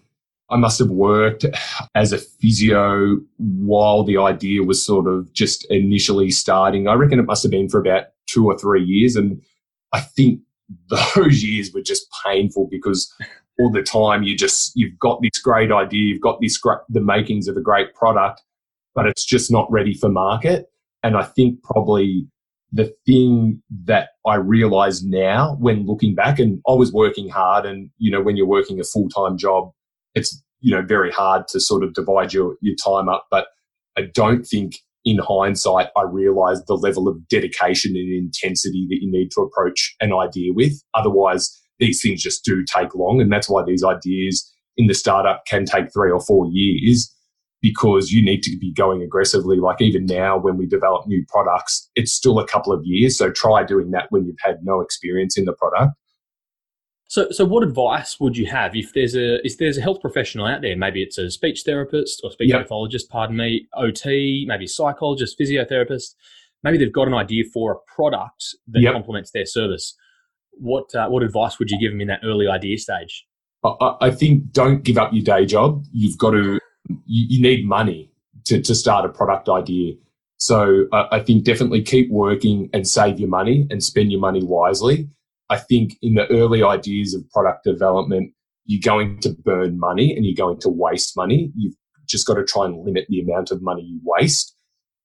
I 0.50 0.58
must 0.58 0.80
have 0.80 0.90
worked 0.90 1.46
as 1.96 2.12
a 2.12 2.18
physio 2.18 3.18
while 3.38 4.04
the 4.04 4.18
idea 4.18 4.64
was 4.64 4.86
sort 4.86 5.08
of 5.08 5.32
just 5.34 5.66
initially 5.72 6.30
starting. 6.30 6.88
I 6.88 6.94
reckon 6.94 7.20
it 7.20 7.26
must 7.26 7.44
have 7.44 7.52
been 7.52 7.70
for 7.70 7.80
about 7.80 8.06
two 8.28 8.46
or 8.46 8.58
three 8.58 8.84
years. 8.84 9.16
And 9.16 9.42
I 9.92 10.02
think 10.02 10.42
those 11.16 11.44
years 11.44 11.72
were 11.74 11.82
just 11.82 12.08
painful 12.26 12.68
because 12.70 13.12
all 13.58 13.72
the 13.72 13.82
time 13.84 14.24
you 14.24 14.38
just, 14.38 14.74
you've 14.76 15.00
got 15.00 15.22
this 15.22 15.42
great 15.42 15.72
idea, 15.72 16.02
you've 16.02 16.22
got 16.22 16.40
this 16.42 16.58
great, 16.58 16.80
the 16.90 17.02
makings 17.02 17.48
of 17.48 17.58
a 17.58 17.62
great 17.62 17.94
product, 17.96 18.42
but 18.94 19.08
it's 19.08 19.26
just 19.26 19.52
not 19.52 19.72
ready 19.72 19.94
for 19.94 20.10
market. 20.10 20.68
And 21.02 21.16
I 21.16 21.24
think 21.24 21.64
probably 21.64 22.28
the 22.72 22.94
thing 23.06 23.62
that 23.86 24.10
I 24.28 24.36
realize 24.36 25.04
now 25.04 25.56
when 25.60 25.86
looking 25.86 26.14
back, 26.14 26.40
and 26.40 26.62
I 26.68 26.74
was 26.74 26.92
working 26.92 27.30
hard, 27.30 27.66
and 27.66 27.90
you 27.98 28.12
know, 28.12 28.22
when 28.22 28.36
you're 28.36 28.46
working 28.46 28.80
a 28.80 28.84
full 28.84 29.08
time 29.08 29.38
job, 29.38 29.72
it's 30.16 30.42
you 30.62 30.76
know 30.76 30.82
very 30.82 31.12
hard 31.12 31.48
to 31.50 31.60
sort 31.60 31.84
of 31.84 31.94
divide 31.94 32.34
your 32.34 32.56
your 32.62 32.76
time 32.84 33.10
up. 33.10 33.28
But 33.30 33.48
I 33.98 34.04
don't 34.14 34.44
think 34.44 34.78
in 35.04 35.20
hindsight 35.20 35.90
I 35.96 36.04
realised 36.04 36.64
the 36.68 36.76
level 36.76 37.08
of 37.08 37.28
dedication 37.28 37.96
and 37.96 38.12
intensity 38.12 38.88
that 38.90 39.00
you 39.02 39.12
need 39.12 39.30
to 39.32 39.42
approach 39.42 39.96
an 40.02 40.14
idea 40.14 40.52
with. 40.54 40.82
Otherwise, 40.96 41.56
these 41.80 42.02
things 42.02 42.24
just 42.24 42.44
do 42.44 42.64
take 42.66 42.96
long, 42.96 43.22
and 43.22 43.32
that's 43.32 43.50
why 43.50 43.64
these 43.64 43.84
ideas 43.84 44.52
in 44.78 44.88
the 44.88 44.94
startup 44.94 45.44
can 45.48 45.66
take 45.66 45.94
three 45.94 46.12
or 46.12 46.20
four 46.20 46.48
years 46.52 47.12
because 47.62 48.12
you 48.12 48.24
need 48.24 48.44
to 48.44 48.58
be 48.60 48.72
going 48.74 49.02
aggressively. 49.02 49.58
Like 49.58 49.82
even 49.82 50.06
now, 50.06 50.38
when 50.38 50.58
we 50.58 50.68
develop 50.68 51.08
new 51.08 51.26
products, 51.28 51.90
it's 51.96 52.14
still 52.14 52.38
a 52.38 52.48
couple 52.48 52.72
of 52.72 52.82
years. 52.84 53.18
So 53.18 53.32
try 53.32 53.64
doing 53.64 53.92
that 53.92 54.08
when 54.10 54.26
you've 54.26 54.36
had 54.40 54.58
no 54.64 54.82
experience 54.82 55.38
in 55.38 55.46
the 55.46 55.54
product. 55.54 55.94
So, 57.08 57.30
so 57.30 57.46
what 57.46 57.64
advice 57.64 58.20
would 58.20 58.36
you 58.36 58.48
have 58.48 58.76
if 58.76 58.94
there's 58.94 59.16
a 59.16 59.46
if 59.46 59.58
there's 59.58 59.78
a 59.78 59.82
health 59.82 60.02
professional 60.02 60.48
out 60.48 60.62
there? 60.62 60.76
Maybe 60.76 61.04
it's 61.04 61.18
a 61.18 61.30
speech 61.30 61.62
therapist 61.64 62.22
or 62.24 62.32
speech 62.32 62.50
yep. 62.50 62.64
pathologist, 62.64 63.10
pardon 63.10 63.38
me, 63.38 63.68
OT, 63.74 64.46
maybe 64.48 64.66
psychologist, 64.66 65.40
physiotherapist. 65.40 66.16
Maybe 66.64 66.80
they've 66.80 66.92
got 66.92 67.08
an 67.08 67.14
idea 67.14 67.44
for 67.54 67.74
a 67.74 67.94
product 67.94 68.56
that 68.70 68.82
yep. 68.82 68.94
complements 68.94 69.32
their 69.32 69.46
service. 69.46 69.96
What 70.52 70.96
uh, 70.96 71.08
what 71.10 71.22
advice 71.22 71.60
would 71.60 71.70
you 71.70 71.80
give 71.80 71.92
them 71.92 72.02
in 72.02 72.08
that 72.08 72.22
early 72.24 72.48
idea 72.48 72.78
stage? 72.80 73.26
I, 73.64 73.96
I 74.02 74.12
think 74.12 74.52
don't 74.52 74.84
give 74.84 74.98
up 74.98 75.14
your 75.14 75.24
day 75.24 75.46
job. 75.46 75.84
You've 75.92 76.18
got 76.18 76.32
to. 76.32 76.60
You, 77.06 77.26
you 77.38 77.42
need 77.42 77.68
money 77.68 78.12
to 78.46 78.62
to 78.62 78.74
start 78.74 79.06
a 79.06 79.10
product 79.10 79.48
idea. 79.48 79.94
So 80.38 80.88
uh, 80.92 81.06
I 81.12 81.20
think 81.20 81.44
definitely 81.44 81.82
keep 81.82 82.10
working 82.10 82.70
and 82.74 82.88
save 82.88 83.20
your 83.20 83.30
money 83.30 83.68
and 83.70 83.84
spend 83.84 84.12
your 84.12 84.20
money 84.20 84.44
wisely 84.44 85.08
I 85.50 85.58
think 85.58 85.94
in 86.02 86.16
the 86.16 86.28
early 86.32 86.64
ideas 86.64 87.14
of 87.14 87.30
product 87.30 87.64
development, 87.64 88.34
you're 88.66 88.82
going 88.84 89.20
to 89.20 89.30
burn 89.30 89.80
money 89.80 90.16
and 90.16 90.26
you're 90.26 90.36
going 90.36 90.60
to 90.62 90.70
waste 90.70 91.16
money. 91.16 91.52
You've 91.56 91.76
just 92.08 92.26
got 92.26 92.36
to 92.36 92.44
try 92.44 92.66
and 92.66 92.84
limit 92.84 93.06
the 93.10 93.20
amount 93.20 93.52
of 93.52 93.62
money 93.62 93.84
you 93.84 94.00
waste. 94.04 94.56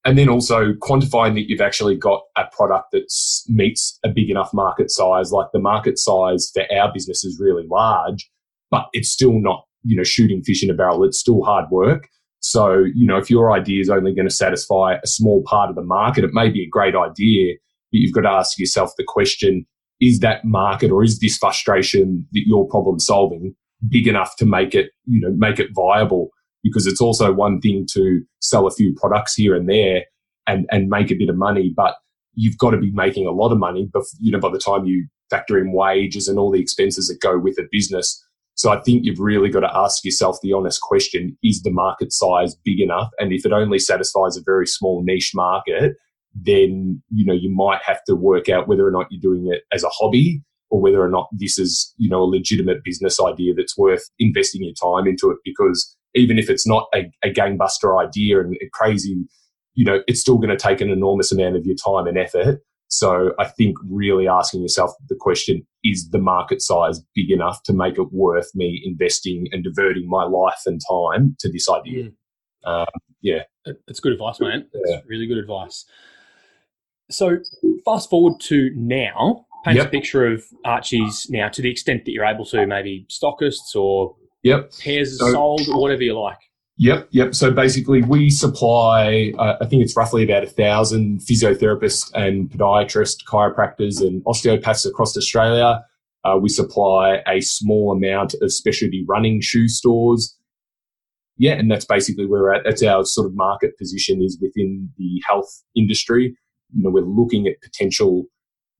And 0.04 0.16
then 0.16 0.30
also 0.30 0.72
quantifying 0.72 1.34
that 1.34 1.50
you've 1.50 1.60
actually 1.60 1.94
got 1.94 2.22
a 2.38 2.44
product 2.52 2.92
that 2.92 3.04
meets 3.48 3.98
a 4.02 4.08
big 4.08 4.30
enough 4.30 4.54
market 4.54 4.90
size. 4.90 5.30
Like 5.30 5.48
the 5.52 5.58
market 5.58 5.98
size 5.98 6.50
for 6.54 6.64
our 6.74 6.90
business 6.90 7.22
is 7.22 7.38
really 7.38 7.66
large, 7.70 8.30
but 8.70 8.86
it's 8.94 9.10
still 9.10 9.38
not, 9.38 9.66
you 9.84 9.96
know, 9.96 10.04
shooting 10.04 10.42
fish 10.42 10.62
in 10.62 10.70
a 10.70 10.74
barrel. 10.74 11.04
It's 11.04 11.20
still 11.20 11.42
hard 11.42 11.66
work. 11.70 12.08
So, 12.40 12.78
you 12.94 13.06
know, 13.06 13.18
if 13.18 13.28
your 13.28 13.52
idea 13.52 13.82
is 13.82 13.90
only 13.90 14.14
going 14.14 14.28
to 14.28 14.34
satisfy 14.34 14.96
a 15.02 15.06
small 15.06 15.42
part 15.42 15.68
of 15.68 15.76
the 15.76 15.82
market, 15.82 16.24
it 16.24 16.32
may 16.32 16.48
be 16.48 16.62
a 16.62 16.68
great 16.68 16.94
idea, 16.96 17.56
but 17.92 17.98
you've 17.98 18.14
got 18.14 18.22
to 18.22 18.30
ask 18.30 18.58
yourself 18.58 18.92
the 18.96 19.04
question, 19.04 19.66
is 20.00 20.20
that 20.20 20.44
market 20.44 20.90
or 20.90 21.02
is 21.04 21.18
this 21.18 21.36
frustration 21.36 22.26
that 22.32 22.42
you're 22.46 22.64
problem 22.66 22.98
solving 22.98 23.54
big 23.88 24.06
enough 24.06 24.36
to 24.36 24.46
make 24.46 24.74
it, 24.74 24.90
you 25.06 25.20
know, 25.20 25.34
make 25.36 25.58
it 25.58 25.70
viable? 25.74 26.30
Because 26.62 26.86
it's 26.86 27.00
also 27.00 27.32
one 27.32 27.60
thing 27.60 27.86
to 27.92 28.22
sell 28.40 28.66
a 28.66 28.70
few 28.70 28.94
products 28.94 29.34
here 29.34 29.54
and 29.54 29.68
there 29.68 30.04
and, 30.46 30.66
and 30.70 30.88
make 30.88 31.10
a 31.10 31.14
bit 31.14 31.28
of 31.28 31.36
money, 31.36 31.72
but 31.74 31.96
you've 32.34 32.58
got 32.58 32.70
to 32.70 32.78
be 32.78 32.90
making 32.92 33.26
a 33.26 33.32
lot 33.32 33.52
of 33.52 33.58
money, 33.58 33.88
but 33.92 34.04
you 34.18 34.30
know, 34.30 34.40
by 34.40 34.50
the 34.50 34.58
time 34.58 34.84
you 34.84 35.06
factor 35.30 35.58
in 35.58 35.72
wages 35.72 36.28
and 36.28 36.38
all 36.38 36.50
the 36.50 36.60
expenses 36.60 37.08
that 37.08 37.20
go 37.20 37.38
with 37.38 37.58
a 37.58 37.66
business. 37.70 38.22
So 38.54 38.70
I 38.70 38.80
think 38.80 39.04
you've 39.04 39.20
really 39.20 39.48
got 39.48 39.60
to 39.60 39.74
ask 39.74 40.04
yourself 40.04 40.38
the 40.42 40.52
honest 40.52 40.80
question, 40.82 41.38
is 41.42 41.62
the 41.62 41.70
market 41.70 42.12
size 42.12 42.56
big 42.64 42.80
enough? 42.80 43.08
And 43.18 43.32
if 43.32 43.46
it 43.46 43.52
only 43.52 43.78
satisfies 43.78 44.36
a 44.36 44.42
very 44.44 44.66
small 44.66 45.02
niche 45.02 45.32
market, 45.34 45.94
then 46.34 47.02
you 47.10 47.24
know 47.24 47.34
you 47.34 47.50
might 47.50 47.82
have 47.82 48.02
to 48.04 48.14
work 48.14 48.48
out 48.48 48.68
whether 48.68 48.86
or 48.86 48.90
not 48.90 49.06
you're 49.10 49.20
doing 49.20 49.50
it 49.52 49.62
as 49.72 49.82
a 49.82 49.88
hobby 49.88 50.42
or 50.70 50.80
whether 50.80 51.02
or 51.02 51.08
not 51.08 51.28
this 51.32 51.58
is 51.58 51.92
you 51.98 52.08
know 52.08 52.22
a 52.22 52.24
legitimate 52.24 52.82
business 52.84 53.20
idea 53.20 53.52
that's 53.54 53.76
worth 53.76 54.08
investing 54.18 54.62
your 54.62 54.74
time 54.74 55.06
into 55.06 55.30
it 55.30 55.38
because 55.44 55.96
even 56.14 56.38
if 56.38 56.48
it's 56.48 56.66
not 56.66 56.86
a, 56.94 57.10
a 57.24 57.32
gangbuster 57.32 58.00
idea 58.00 58.40
and 58.40 58.56
crazy 58.72 59.24
you 59.74 59.84
know 59.84 60.00
it's 60.06 60.20
still 60.20 60.38
going 60.38 60.50
to 60.50 60.56
take 60.56 60.80
an 60.80 60.90
enormous 60.90 61.32
amount 61.32 61.56
of 61.56 61.66
your 61.66 61.76
time 61.76 62.06
and 62.06 62.18
effort. 62.18 62.60
So 62.92 63.32
i 63.38 63.46
think 63.46 63.76
really 63.88 64.26
asking 64.28 64.62
yourself 64.62 64.92
the 65.08 65.16
question 65.18 65.66
is 65.84 66.10
the 66.10 66.18
market 66.18 66.60
size 66.62 67.00
big 67.14 67.30
enough 67.30 67.62
to 67.64 67.72
make 67.72 67.98
it 67.98 68.12
worth 68.12 68.50
me 68.54 68.82
investing 68.84 69.46
and 69.52 69.64
diverting 69.64 70.08
my 70.08 70.24
life 70.24 70.60
and 70.66 70.80
time 70.88 71.36
to 71.40 71.50
this 71.50 71.68
idea? 71.68 72.10
Mm. 72.66 72.82
um, 72.82 72.86
yeah. 73.22 73.42
It's 73.86 74.00
good 74.00 74.12
advice 74.12 74.40
man 74.40 74.66
yeah. 74.74 74.96
it's 74.96 75.06
really 75.08 75.26
good 75.26 75.38
advice 75.38 75.84
so 77.10 77.38
fast 77.84 78.10
forward 78.10 78.40
to 78.40 78.70
now, 78.74 79.46
paint 79.64 79.76
yep. 79.76 79.86
a 79.86 79.90
picture 79.90 80.26
of 80.26 80.44
Archie's 80.64 81.26
now 81.30 81.48
to 81.48 81.62
the 81.62 81.70
extent 81.70 82.04
that 82.04 82.12
you're 82.12 82.24
able 82.24 82.44
to, 82.46 82.66
maybe 82.66 83.06
stockists 83.10 83.74
or 83.74 84.16
yep. 84.42 84.72
pairs 84.78 85.18
so, 85.18 85.30
sold 85.32 85.68
or 85.68 85.80
whatever 85.80 86.02
you 86.02 86.18
like. 86.18 86.38
Yep, 86.78 87.08
yep. 87.10 87.34
So 87.34 87.50
basically, 87.50 88.02
we 88.02 88.30
supply, 88.30 89.34
uh, 89.38 89.56
I 89.60 89.66
think 89.66 89.82
it's 89.82 89.94
roughly 89.96 90.24
about 90.24 90.44
a 90.44 90.46
thousand 90.46 91.20
physiotherapists 91.20 92.10
and 92.14 92.48
podiatrists, 92.48 93.22
chiropractors, 93.28 94.00
and 94.00 94.22
osteopaths 94.26 94.86
across 94.86 95.14
Australia. 95.14 95.84
Uh, 96.24 96.38
we 96.40 96.48
supply 96.48 97.22
a 97.26 97.40
small 97.42 97.92
amount 97.92 98.34
of 98.40 98.50
specialty 98.52 99.04
running 99.06 99.42
shoe 99.42 99.68
stores. 99.68 100.36
Yeah, 101.36 101.52
and 101.52 101.70
that's 101.70 101.84
basically 101.84 102.26
where 102.26 102.42
we're 102.42 102.54
at. 102.54 102.62
That's 102.64 102.82
our 102.82 103.04
sort 103.04 103.26
of 103.26 103.34
market 103.34 103.76
position 103.78 104.22
is 104.22 104.38
within 104.40 104.90
the 104.96 105.22
health 105.26 105.62
industry 105.76 106.34
you 106.74 106.82
know, 106.82 106.90
we're 106.90 107.02
looking 107.02 107.46
at 107.46 107.60
potential 107.62 108.24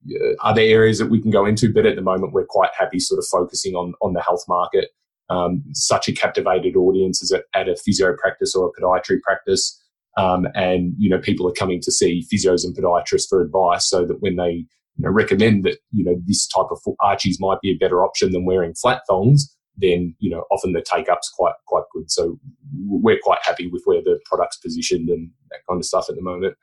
uh, 0.09 0.35
other 0.43 0.63
areas 0.63 0.99
that 0.99 1.11
we 1.11 1.21
can 1.21 1.31
go 1.31 1.45
into, 1.45 1.73
but 1.73 1.87
at 1.87 1.97
the 1.97 2.03
moment 2.03 2.33
we're 2.33 2.47
quite 2.47 2.71
happy 2.79 2.99
sort 2.99 3.19
of 3.19 3.27
focusing 3.27 3.75
on 3.75 3.95
on 4.01 4.15
the 4.15 4.23
health 4.23 4.45
market. 4.49 4.91
Um, 5.29 5.63
such 5.75 6.09
a 6.09 6.13
captivated 6.13 6.75
audience 6.75 7.23
as 7.23 7.33
at, 7.55 7.69
a 7.69 7.77
physio 7.77 8.17
practice 8.17 8.55
or 8.55 8.69
a 8.69 8.81
podiatry 8.81 9.21
practice, 9.21 9.81
um, 10.17 10.49
and 10.55 10.95
you 10.99 11.09
know 11.09 11.19
people 11.19 11.47
are 11.49 11.53
coming 11.53 11.81
to 11.83 11.93
see 11.93 12.27
physios 12.33 12.65
and 12.65 12.77
podiatrists 12.77 13.29
for 13.29 13.41
advice, 13.41 13.89
so 13.89 14.05
that 14.07 14.21
when 14.21 14.37
they 14.37 14.67
you 14.97 15.05
know, 15.05 15.11
recommend 15.11 15.65
that 15.65 15.79
you 15.93 16.05
know 16.05 16.17
this 16.27 16.49
type 16.49 16.67
of 16.71 16.81
archies 17.01 17.39
might 17.39 17.61
be 17.61 17.71
a 17.71 17.77
better 17.77 18.03
option 18.03 18.33
than 18.33 18.45
wearing 18.45 18.75
flat 18.75 19.03
thongs, 19.09 19.55
then 19.77 20.15
you 20.19 20.31
know 20.31 20.45
often 20.51 20.73
the 20.73 20.83
take 20.83 21.09
up's 21.09 21.29
quite 21.29 21.55
quite 21.67 21.85
good. 21.93 22.11
So 22.11 22.39
we're 22.87 23.21
quite 23.23 23.41
happy 23.45 23.69
with 23.69 23.83
where 23.85 24.03
the 24.03 24.19
product's 24.25 24.57
positioned 24.57 25.09
and 25.09 25.31
that 25.51 25.61
kind 25.69 25.81
of 25.81 25.85
stuff 25.85 26.07
at 26.09 26.17
the 26.17 26.23
moment. 26.23 26.57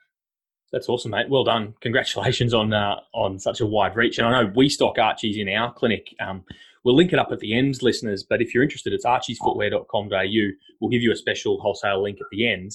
That's 0.72 0.88
awesome, 0.88 1.12
mate. 1.12 1.30
Well 1.30 1.44
done. 1.44 1.74
Congratulations 1.80 2.52
on 2.52 2.72
uh, 2.72 2.96
on 3.14 3.38
such 3.38 3.60
a 3.60 3.66
wide 3.66 3.96
reach. 3.96 4.18
And 4.18 4.26
I 4.26 4.42
know 4.42 4.52
we 4.54 4.68
stock 4.68 4.98
Archies 4.98 5.38
in 5.38 5.48
our 5.48 5.72
clinic. 5.72 6.14
Um, 6.20 6.44
we'll 6.84 6.94
link 6.94 7.12
it 7.12 7.18
up 7.18 7.32
at 7.32 7.40
the 7.40 7.56
end, 7.56 7.82
listeners. 7.82 8.22
But 8.22 8.42
if 8.42 8.52
you're 8.52 8.62
interested, 8.62 8.92
it's 8.92 9.06
archiesfootwear.com.au. 9.06 10.50
We'll 10.80 10.90
give 10.90 11.02
you 11.02 11.12
a 11.12 11.16
special 11.16 11.58
wholesale 11.60 12.02
link 12.02 12.18
at 12.20 12.26
the 12.30 12.50
end. 12.50 12.72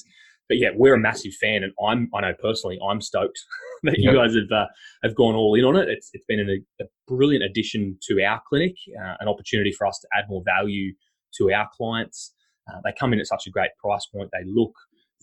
But 0.50 0.58
yeah, 0.58 0.70
we're 0.76 0.96
a 0.96 1.00
massive 1.00 1.34
fan, 1.34 1.64
and 1.64 1.72
I'm 1.86 2.10
I 2.16 2.22
know 2.22 2.34
personally 2.42 2.80
I'm 2.86 3.00
stoked 3.00 3.40
that 3.84 4.00
you 4.00 4.12
guys 4.12 4.36
have 4.36 4.52
uh, 4.52 4.68
have 5.04 5.16
gone 5.16 5.36
all 5.36 5.54
in 5.56 5.64
on 5.64 5.76
it. 5.76 5.88
It's 5.88 6.10
it's 6.14 6.26
been 6.26 6.40
an, 6.40 6.66
a 6.82 6.86
brilliant 7.08 7.44
addition 7.44 7.98
to 8.08 8.24
our 8.24 8.42
clinic, 8.48 8.76
uh, 9.00 9.16
an 9.20 9.28
opportunity 9.28 9.72
for 9.72 9.86
us 9.86 10.00
to 10.00 10.08
add 10.18 10.26
more 10.30 10.42
value 10.44 10.94
to 11.38 11.52
our 11.54 11.70
clients. 11.74 12.34
Uh, 12.68 12.80
they 12.84 12.94
come 13.00 13.14
in 13.14 13.20
at 13.20 13.28
such 13.28 13.46
a 13.46 13.52
great 13.52 13.72
price 13.78 14.06
point. 14.06 14.30
They 14.32 14.46
look 14.46 14.74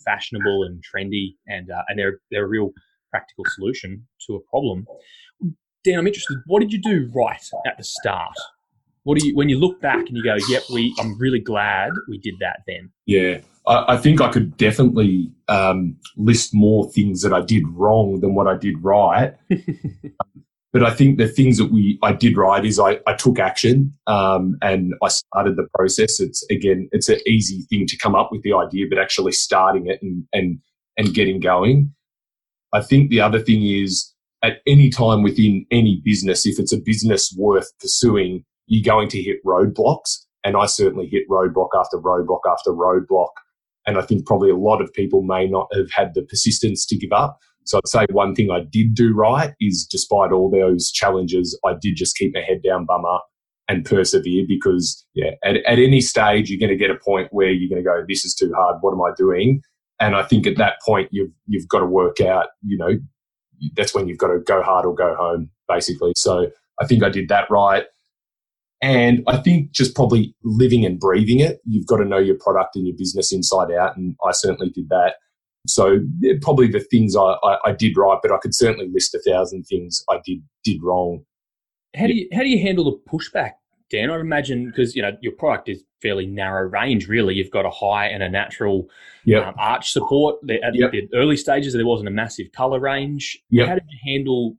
fashionable 0.05 0.65
and 0.65 0.83
trendy, 0.83 1.35
and 1.47 1.71
uh, 1.71 1.83
and 1.89 1.99
they're 1.99 2.21
they're 2.31 2.45
a 2.45 2.49
real 2.49 2.73
practical 3.11 3.45
solution 3.55 4.07
to 4.27 4.35
a 4.35 4.41
problem. 4.51 4.87
Dan, 5.85 5.99
I'm 5.99 6.07
interested. 6.07 6.39
What 6.47 6.61
did 6.61 6.73
you 6.73 6.81
do 6.81 7.11
right 7.15 7.43
at 7.67 7.79
the 7.79 7.85
start? 7.85 8.37
What 9.05 9.19
do 9.19 9.27
you 9.27 9.35
when 9.35 9.49
you 9.49 9.59
look 9.59 9.81
back 9.81 10.07
and 10.09 10.17
you 10.17 10.23
go, 10.23 10.37
"Yep, 10.49 10.65
we." 10.73 10.95
I'm 10.99 11.19
really 11.19 11.41
glad 11.41 11.91
we 12.09 12.19
did 12.19 12.35
that 12.41 12.61
then. 12.67 12.91
Yeah, 13.07 13.41
I, 13.67 13.95
I 13.95 13.97
think 13.97 14.21
I 14.21 14.31
could 14.31 14.57
definitely 14.57 15.33
um, 15.49 15.97
list 16.17 16.55
more 16.55 16.91
things 16.91 17.23
that 17.23 17.33
I 17.33 17.41
did 17.41 17.67
wrong 17.69 18.21
than 18.21 18.35
what 18.35 18.47
I 18.47 18.57
did 18.57 18.83
right. 18.83 19.35
But 20.73 20.85
I 20.85 20.91
think 20.91 21.19
the 21.19 21.27
things 21.27 21.59
that 21.59 21.73
we 21.73 21.99
I 22.03 22.13
did 22.13 22.37
right 22.37 22.65
is 22.65 22.79
I, 22.79 23.01
I 23.07 23.15
took 23.15 23.41
action 23.41 23.93
um, 24.07 24.57
and 24.63 24.95
I 25.03 25.09
started 25.09 25.57
the 25.57 25.67
process. 25.75 26.21
It's 26.21 26.45
again, 26.49 26.89
it's 26.93 27.09
an 27.09 27.19
easy 27.27 27.63
thing 27.69 27.87
to 27.89 27.99
come 27.99 28.15
up 28.15 28.31
with 28.31 28.43
the 28.43 28.53
idea, 28.53 28.87
but 28.89 28.99
actually 28.99 29.33
starting 29.33 29.89
it 29.89 30.01
and 30.01 30.25
and 30.33 30.61
and 30.97 31.13
getting 31.13 31.41
going. 31.41 31.93
I 32.73 32.83
think 32.83 33.11
the 33.11 33.21
other 33.21 33.41
thing 33.41 33.65
is 33.65 34.15
at 34.43 34.59
any 34.67 34.91
time 34.91 35.23
within 35.23 35.67
any 35.71 36.01
business, 36.05 36.47
if 36.47 36.59
it's 36.59 36.73
a 36.73 36.79
business 36.79 37.35
worth 37.37 37.71
pursuing, 37.81 38.45
you're 38.67 38.85
going 38.85 39.09
to 39.09 39.21
hit 39.21 39.45
roadblocks. 39.45 40.19
And 40.45 40.57
I 40.57 40.67
certainly 40.67 41.07
hit 41.07 41.29
roadblock 41.29 41.71
after 41.77 41.99
roadblock 41.99 42.41
after 42.49 42.71
roadblock. 42.71 43.31
And 43.87 43.99
I 43.99 44.03
think 44.03 44.27
probably 44.27 44.51
a 44.51 44.57
lot 44.57 44.81
of 44.81 44.93
people 44.93 45.23
may 45.23 45.47
not 45.47 45.69
have 45.75 45.91
had 45.91 46.15
the 46.15 46.23
persistence 46.23 46.87
to 46.87 46.97
give 46.97 47.13
up. 47.13 47.39
So 47.71 47.79
I'd 47.79 47.89
say 47.89 48.07
one 48.11 48.35
thing 48.35 48.51
I 48.51 48.65
did 48.69 48.97
do 48.97 49.15
right 49.15 49.55
is 49.61 49.87
despite 49.89 50.33
all 50.33 50.51
those 50.51 50.91
challenges, 50.91 51.57
I 51.65 51.75
did 51.81 51.95
just 51.95 52.17
keep 52.17 52.35
my 52.35 52.41
head 52.41 52.63
down, 52.65 52.85
bum 52.85 53.05
up, 53.05 53.29
and 53.69 53.85
persevere 53.85 54.45
because, 54.49 55.07
yeah, 55.15 55.31
at, 55.45 55.59
at 55.59 55.79
any 55.79 56.01
stage, 56.01 56.51
you're 56.51 56.59
going 56.59 56.77
to 56.77 56.77
get 56.77 56.91
a 56.91 56.99
point 56.99 57.29
where 57.31 57.51
you're 57.51 57.69
going 57.69 57.81
to 57.81 57.89
go, 57.89 58.05
this 58.09 58.25
is 58.25 58.35
too 58.35 58.53
hard. 58.57 58.79
What 58.81 58.93
am 58.93 59.01
I 59.01 59.13
doing? 59.17 59.63
And 60.01 60.17
I 60.17 60.25
think 60.25 60.49
at 60.49 60.57
that 60.57 60.81
point, 60.85 61.11
you've, 61.13 61.31
you've 61.47 61.69
got 61.69 61.79
to 61.79 61.87
work 61.87 62.21
out, 62.21 62.49
you 62.65 62.77
know, 62.77 62.99
that's 63.77 63.95
when 63.95 64.09
you've 64.09 64.19
got 64.19 64.33
to 64.33 64.41
go 64.41 64.63
hard 64.63 64.85
or 64.85 64.93
go 64.93 65.15
home, 65.15 65.49
basically. 65.69 66.15
So 66.17 66.51
I 66.81 66.87
think 66.87 67.05
I 67.05 67.09
did 67.09 67.29
that 67.29 67.49
right. 67.51 67.85
And 68.83 69.23
I 69.29 69.37
think 69.37 69.71
just 69.71 69.95
probably 69.95 70.35
living 70.43 70.85
and 70.85 70.99
breathing 70.99 71.39
it, 71.39 71.61
you've 71.65 71.87
got 71.87 71.99
to 71.99 72.05
know 72.05 72.19
your 72.19 72.37
product 72.41 72.75
and 72.75 72.85
your 72.85 72.97
business 72.97 73.33
inside 73.33 73.71
out. 73.71 73.97
And 73.97 74.17
I 74.27 74.33
certainly 74.33 74.71
did 74.71 74.89
that. 74.89 75.15
So 75.67 76.01
probably 76.43 76.69
the 76.69 76.81
things 76.81 77.15
I, 77.15 77.37
I, 77.45 77.59
I, 77.67 77.73
did 77.73 77.97
right, 77.97 78.19
but 78.23 78.33
I 78.33 78.39
could 78.39 78.55
certainly 78.55 78.89
list 78.89 79.15
a 79.15 79.21
thousand 79.21 79.65
things 79.65 80.03
I 80.09 80.19
did 80.25 80.43
did 80.65 80.83
wrong. 80.83 81.25
How 81.97 82.07
do 82.07 82.15
you 82.15 82.29
how 82.33 82.41
do 82.41 82.49
you 82.49 82.59
handle 82.59 82.85
the 82.85 83.11
pushback, 83.11 83.53
Dan? 83.91 84.11
I 84.11 84.19
imagine 84.21 84.67
because 84.67 84.97
you 84.97 85.03
know 85.03 85.17
your 85.21 85.33
product 85.33 85.69
is 85.69 85.85
fairly 86.01 86.27
narrow 86.27 86.69
range. 86.69 87.09
Really, 87.09 87.35
you've 87.35 87.51
got 87.51 87.67
a 87.67 87.71
high 87.71 88.07
and 88.07 88.23
a 88.23 88.29
natural 88.29 88.89
yep. 89.25 89.47
um, 89.47 89.55
arch 89.59 89.93
support. 89.93 90.37
At 90.49 90.75
yep. 90.75 90.93
the 90.93 91.09
early 91.15 91.37
stages, 91.37 91.75
there 91.75 91.87
wasn't 91.87 92.09
a 92.09 92.13
massive 92.13 92.53
color 92.53 92.81
range. 92.81 93.39
Yep. 93.51 93.69
How 93.69 93.75
did 93.75 93.85
you 93.89 93.99
handle 94.05 94.57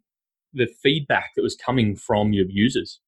the 0.53 0.67
feedback 0.83 1.31
that 1.35 1.41
was 1.41 1.55
coming 1.55 1.95
from 1.95 2.33
your 2.33 2.45
users? 2.49 2.99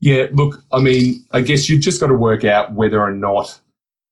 Yeah, 0.00 0.26
look, 0.32 0.64
I 0.72 0.80
mean, 0.80 1.24
I 1.30 1.42
guess 1.42 1.68
you've 1.68 1.82
just 1.82 2.00
got 2.00 2.06
to 2.06 2.14
work 2.14 2.44
out 2.44 2.72
whether 2.72 3.00
or 3.00 3.12
not 3.12 3.60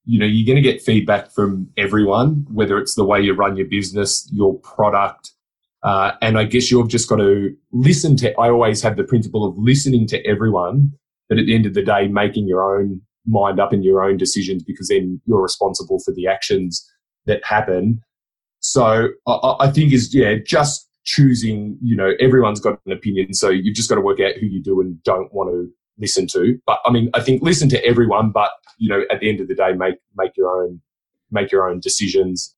you 0.09 0.19
know, 0.19 0.27
you're 0.27 0.47
going 0.47 0.63
to 0.63 0.73
get 0.73 0.81
feedback 0.81 1.31
from 1.31 1.69
everyone, 1.77 2.47
whether 2.51 2.79
it's 2.79 2.95
the 2.95 3.05
way 3.05 3.21
you 3.21 3.35
run 3.35 3.57
your 3.57 3.67
business, 3.67 4.27
your 4.33 4.59
product. 4.61 5.33
Uh, 5.83 6.13
and 6.23 6.39
I 6.39 6.45
guess 6.45 6.71
you've 6.71 6.89
just 6.89 7.09
got 7.09 7.17
to 7.17 7.55
listen 7.73 8.17
to, 8.17 8.33
I 8.41 8.49
always 8.49 8.81
have 8.83 8.97
the 8.97 9.05
principle 9.05 9.45
of 9.47 9.55
listening 9.59 10.07
to 10.09 10.27
everyone, 10.27 10.93
but 11.29 11.39
at 11.39 11.45
the 11.45 11.55
end 11.55 11.67
of 11.67 11.75
the 11.75 11.83
day, 11.83 12.09
making 12.09 12.49
your 12.49 12.75
own 12.75 13.03
mind 13.27 13.61
up 13.61 13.75
and 13.75 13.85
your 13.85 14.03
own 14.03 14.17
decisions 14.17 14.63
because 14.65 14.89
then 14.89 15.21
you're 15.27 15.43
responsible 15.43 16.01
for 16.03 16.15
the 16.15 16.27
actions 16.27 16.91
that 17.27 17.45
happen. 17.45 18.01
So 18.61 19.11
I, 19.27 19.57
I 19.61 19.71
think 19.71 19.93
is, 19.93 20.15
yeah, 20.15 20.37
just, 20.45 20.89
choosing, 21.09 21.79
you 21.83 21.97
know, 21.97 22.13
everyone's 22.21 22.61
got 22.61 22.79
an 22.85 22.93
opinion. 22.93 23.33
So 23.33 23.49
you've 23.49 23.75
just 23.75 23.89
got 23.89 23.95
to 23.95 24.01
work 24.03 24.21
out 24.21 24.35
who 24.39 24.47
you 24.47 24.63
do 24.63 24.79
and 24.83 25.03
don't 25.05 25.33
want 25.33 25.51
to 25.51 25.73
listen 25.99 26.27
to. 26.29 26.59
But 26.67 26.79
I 26.85 26.93
mean, 26.93 27.11
I 27.15 27.21
think 27.21 27.43
listen 27.43 27.69
to 27.71 27.85
everyone, 27.85 28.31
but 28.31 28.51
you 28.79 28.89
know, 28.89 29.03
at 29.11 29.21
the 29.21 29.29
end 29.29 29.41
of 29.41 29.49
the 29.49 29.55
day, 29.55 29.73
make 29.73 29.97
make 30.17 30.37
your 30.37 30.63
own 30.63 30.81
make 31.31 31.53
your 31.53 31.69
own 31.69 31.81
decisions. 31.81 32.55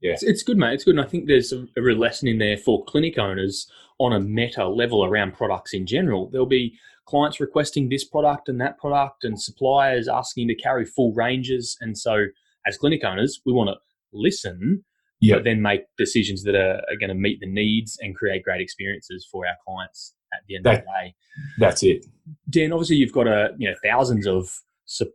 Yeah, 0.00 0.12
it's, 0.12 0.22
it's 0.22 0.42
good, 0.42 0.56
mate. 0.56 0.74
It's 0.74 0.84
good, 0.84 0.96
and 0.96 1.04
I 1.04 1.08
think 1.08 1.26
there's 1.26 1.52
a, 1.52 1.66
a 1.76 1.82
real 1.82 1.96
lesson 1.96 2.28
in 2.28 2.38
there 2.38 2.56
for 2.56 2.84
clinic 2.84 3.18
owners 3.18 3.70
on 3.98 4.12
a 4.12 4.20
meta 4.20 4.66
level 4.66 5.04
around 5.04 5.34
products 5.34 5.72
in 5.72 5.86
general. 5.86 6.28
There'll 6.30 6.46
be 6.46 6.78
clients 7.06 7.40
requesting 7.40 7.88
this 7.88 8.04
product 8.04 8.48
and 8.48 8.60
that 8.60 8.78
product, 8.78 9.24
and 9.24 9.40
suppliers 9.40 10.08
asking 10.08 10.48
to 10.48 10.54
carry 10.54 10.84
full 10.84 11.12
ranges. 11.12 11.76
And 11.80 11.96
so, 11.96 12.26
as 12.66 12.76
clinic 12.76 13.04
owners, 13.04 13.40
we 13.46 13.52
want 13.52 13.68
to 13.68 13.76
listen, 14.12 14.84
yep. 15.20 15.38
but 15.38 15.44
then 15.44 15.62
make 15.62 15.82
decisions 15.96 16.42
that 16.44 16.54
are, 16.54 16.82
are 16.90 16.96
going 16.98 17.08
to 17.08 17.14
meet 17.14 17.40
the 17.40 17.50
needs 17.50 17.98
and 18.00 18.14
create 18.14 18.42
great 18.44 18.60
experiences 18.60 19.26
for 19.30 19.46
our 19.46 19.56
clients 19.66 20.14
at 20.34 20.46
the 20.48 20.56
end 20.56 20.64
that, 20.64 20.74
of 20.74 20.80
the 20.80 20.86
day. 20.86 21.14
That's 21.58 21.82
it. 21.82 22.06
Dan, 22.50 22.72
obviously, 22.72 22.96
you've 22.96 23.12
got 23.12 23.26
a 23.26 23.50
you 23.58 23.68
know 23.68 23.76
thousands 23.82 24.26
of 24.26 24.50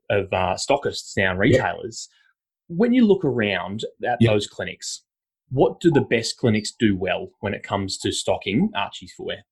of 0.10 0.34
uh, 0.34 0.56
stockists 0.56 1.14
now 1.18 1.36
retailers. 1.36 2.10
Yep. 2.70 2.78
When 2.78 2.94
you 2.94 3.06
look 3.06 3.26
around 3.26 3.84
at 4.04 4.18
yep. 4.20 4.32
those 4.32 4.48
clinics, 4.48 5.04
what 5.50 5.80
do 5.80 5.92
the 5.92 6.02
best 6.02 6.38
clinics 6.38 6.72
do 6.78 6.96
well 6.96 7.30
when 7.40 7.54
it 7.54 7.64
comes 7.64 7.98
to 8.00 8.12
stocking 8.12 8.70
Archie's 8.76 9.14
footwear? 9.14 9.44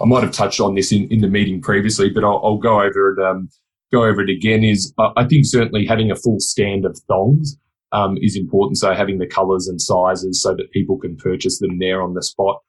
I 0.00 0.04
might 0.04 0.22
have 0.22 0.32
touched 0.32 0.60
on 0.60 0.74
this 0.74 0.92
in, 0.92 1.08
in 1.08 1.20
the 1.20 1.28
meeting 1.28 1.60
previously, 1.60 2.08
but 2.08 2.24
I'll, 2.24 2.40
I'll 2.42 2.58
go 2.58 2.80
over 2.80 3.12
it. 3.12 3.22
Um, 3.22 3.48
go 3.92 4.04
over 4.04 4.22
it 4.22 4.30
again. 4.30 4.64
Is 4.64 4.94
uh, 4.98 5.10
I 5.16 5.26
think 5.26 5.44
certainly 5.46 5.84
having 5.84 6.10
a 6.10 6.16
full 6.16 6.40
stand 6.40 6.84
of 6.84 6.98
thongs 7.08 7.56
um, 7.92 8.16
is 8.20 8.36
important. 8.36 8.78
So 8.78 8.94
having 8.94 9.18
the 9.18 9.26
colours 9.26 9.68
and 9.68 9.80
sizes 9.80 10.42
so 10.42 10.54
that 10.54 10.70
people 10.72 10.98
can 10.98 11.16
purchase 11.16 11.58
them 11.58 11.78
there 11.78 12.02
on 12.02 12.14
the 12.14 12.22
spot. 12.22 12.60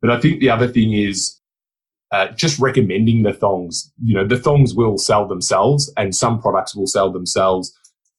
But 0.00 0.10
I 0.10 0.20
think 0.20 0.40
the 0.40 0.50
other 0.50 0.68
thing 0.68 0.92
is 0.92 1.40
uh, 2.12 2.28
just 2.28 2.58
recommending 2.58 3.22
the 3.22 3.32
thongs. 3.32 3.90
You 4.02 4.14
know, 4.14 4.26
the 4.26 4.38
thongs 4.38 4.74
will 4.74 4.98
sell 4.98 5.26
themselves, 5.26 5.92
and 5.96 6.14
some 6.14 6.40
products 6.40 6.74
will 6.74 6.86
sell 6.86 7.12
themselves. 7.12 7.76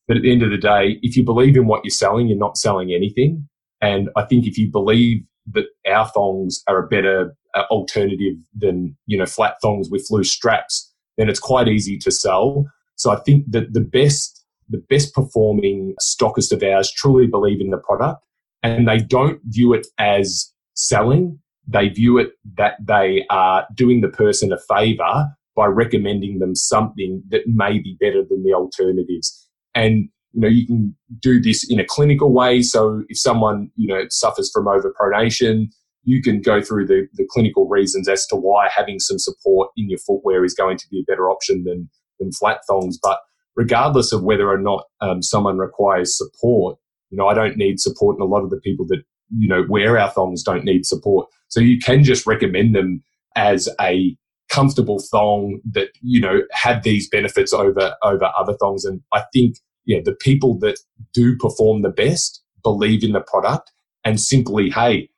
But 0.08 0.17
at 0.17 0.24
the 0.24 0.32
end 0.32 0.44
of 0.44 0.51
the 0.51 0.58
day, 0.58 1.00
if 1.01 1.17
you 1.17 1.24
believe 1.24 1.56
in 1.58 1.67
what 1.67 1.84
you're 1.84 1.91
selling, 1.91 2.27
you're 2.27 2.38
not 2.38 2.58
selling 2.58 2.94
anything. 2.94 3.48
And 3.82 4.10
I 4.15 4.24
think 4.24 4.48
if 4.48 4.58
you 4.58 4.70
believe 4.72 5.24
that 5.51 5.65
our 5.88 6.08
thongs 6.08 6.63
are 6.67 6.84
a 6.84 6.88
better 6.88 7.36
uh, 7.56 7.63
alternative 7.70 8.36
than 8.56 8.98
you 9.06 9.17
know 9.17 9.25
flat 9.25 9.56
thongs 9.62 9.89
with 9.89 10.08
loose 10.10 10.32
straps, 10.32 10.91
then 11.17 11.29
it's 11.29 11.39
quite 11.39 11.67
easy 11.67 11.98
to 12.00 12.12
sell. 12.12 12.65
So 12.96 13.12
I 13.12 13.17
think 13.17 13.46
that 13.51 13.74
the 13.74 13.82
best 13.82 14.46
the 14.70 14.84
best 14.89 15.13
performing 15.13 15.96
stockist 16.01 16.51
of 16.51 16.62
ours 16.62 16.91
truly 16.91 17.27
believe 17.27 17.62
in 17.62 17.70
the 17.70 17.77
product 17.77 18.22
and 18.63 18.88
they 18.88 19.00
don't 19.00 19.39
view 19.46 19.74
it 19.74 19.88
as 19.98 20.51
selling. 20.74 21.39
They 21.67 21.89
view 21.89 22.17
it 22.17 22.31
that 22.57 22.75
they 22.86 23.25
are 23.29 23.67
doing 23.75 24.01
the 24.01 24.09
person 24.09 24.51
a 24.53 24.57
favor 24.57 25.27
by 25.55 25.65
recommending 25.65 26.39
them 26.39 26.55
something 26.55 27.24
that 27.29 27.47
may 27.47 27.79
be 27.79 27.97
better 28.00 28.24
than 28.27 28.43
the 28.43 28.53
alternatives. 28.53 29.47
And 29.75 30.09
you 30.33 30.41
know, 30.41 30.47
you 30.47 30.65
can 30.65 30.95
do 31.19 31.41
this 31.41 31.65
in 31.69 31.79
a 31.79 31.86
clinical 31.86 32.31
way. 32.31 32.62
So 32.62 33.03
if 33.09 33.17
someone, 33.17 33.71
you 33.75 33.88
know, 33.88 34.03
suffers 34.09 34.51
from 34.53 34.65
overpronation, 34.65 35.67
you 36.03 36.21
can 36.21 36.41
go 36.41 36.62
through 36.62 36.88
the, 36.88 37.07
the 37.13 37.27
clinical 37.31 37.67
reasons 37.67 38.07
as 38.07 38.25
to 38.27 38.36
why 38.36 38.69
having 38.74 39.00
some 39.00 39.19
support 39.19 39.69
in 39.75 39.89
your 39.89 40.00
footwear 40.00 40.45
is 40.45 40.53
going 40.53 40.77
to 40.77 40.88
be 40.89 41.00
a 41.00 41.12
better 41.12 41.29
option 41.29 41.63
than, 41.63 41.89
than 42.19 42.31
flat 42.31 42.59
thongs. 42.67 43.00
But 43.01 43.19
regardless 43.55 44.13
of 44.13 44.24
whether 44.24 44.47
or 44.47 44.59
not 44.59 44.86
um, 45.01 45.21
someone 45.21 45.57
requires 45.57 46.15
support, 46.15 46.77
you 47.09 47.17
know, 47.17 47.27
I 47.27 47.33
don't 47.33 47.57
need 47.57 47.79
support, 47.79 48.17
and 48.17 48.24
a 48.24 48.29
lot 48.29 48.43
of 48.43 48.50
the 48.50 48.59
people 48.59 48.86
that 48.88 49.01
you 49.36 49.47
know 49.47 49.65
wear 49.67 49.97
our 49.97 50.09
thongs 50.09 50.43
don't 50.43 50.63
need 50.63 50.86
support. 50.86 51.27
So 51.50 51.60
you 51.60 51.80
can 51.80 52.04
just 52.04 52.25
recommend 52.25 52.75
them 52.75 53.04
as 53.36 53.70
a 53.80 54.16
comfortable 54.50 55.00
thong 55.00 55.60
that 55.72 55.89
you 56.01 56.22
know 56.22 56.42
had 56.51 56.84
these 56.84 57.10
benefits 57.10 57.54
over 57.54 57.96
over 58.04 58.32
other 58.38 58.54
thongs. 58.60 58.86
And 58.86 59.01
I 59.13 59.24
think 59.34 59.58
yeah, 59.86 60.00
the 60.04 60.16
people 60.16 60.57
that 60.60 60.79
do 61.14 61.38
perform 61.38 61.81
the 61.81 61.90
best 61.90 62.44
believe 62.64 63.03
in 63.03 63.14
the 63.14 63.22
product 63.22 63.72
and 64.03 64.20
simply 64.20 64.70
hey 64.70 65.10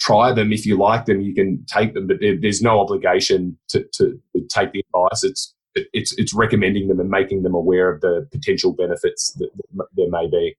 try 0.00 0.32
them 0.32 0.52
if 0.52 0.64
you 0.64 0.76
like 0.76 1.06
them 1.06 1.20
you 1.20 1.34
can 1.34 1.64
take 1.66 1.92
them 1.92 2.06
but 2.06 2.18
there, 2.20 2.36
there's 2.40 2.62
no 2.62 2.80
obligation 2.80 3.58
to, 3.68 3.84
to, 3.92 4.20
take 4.48 4.72
the 4.72 4.84
advice 4.94 5.24
it's 5.24 5.54
it's 5.92 6.12
it's 6.18 6.34
recommending 6.34 6.88
them 6.88 7.00
and 7.00 7.10
making 7.10 7.42
them 7.42 7.54
aware 7.54 7.90
of 7.90 8.00
the 8.00 8.26
potential 8.32 8.72
benefits 8.72 9.32
that, 9.32 9.50
that 9.74 9.86
there 9.94 10.10
may 10.10 10.28
be. 10.28 10.56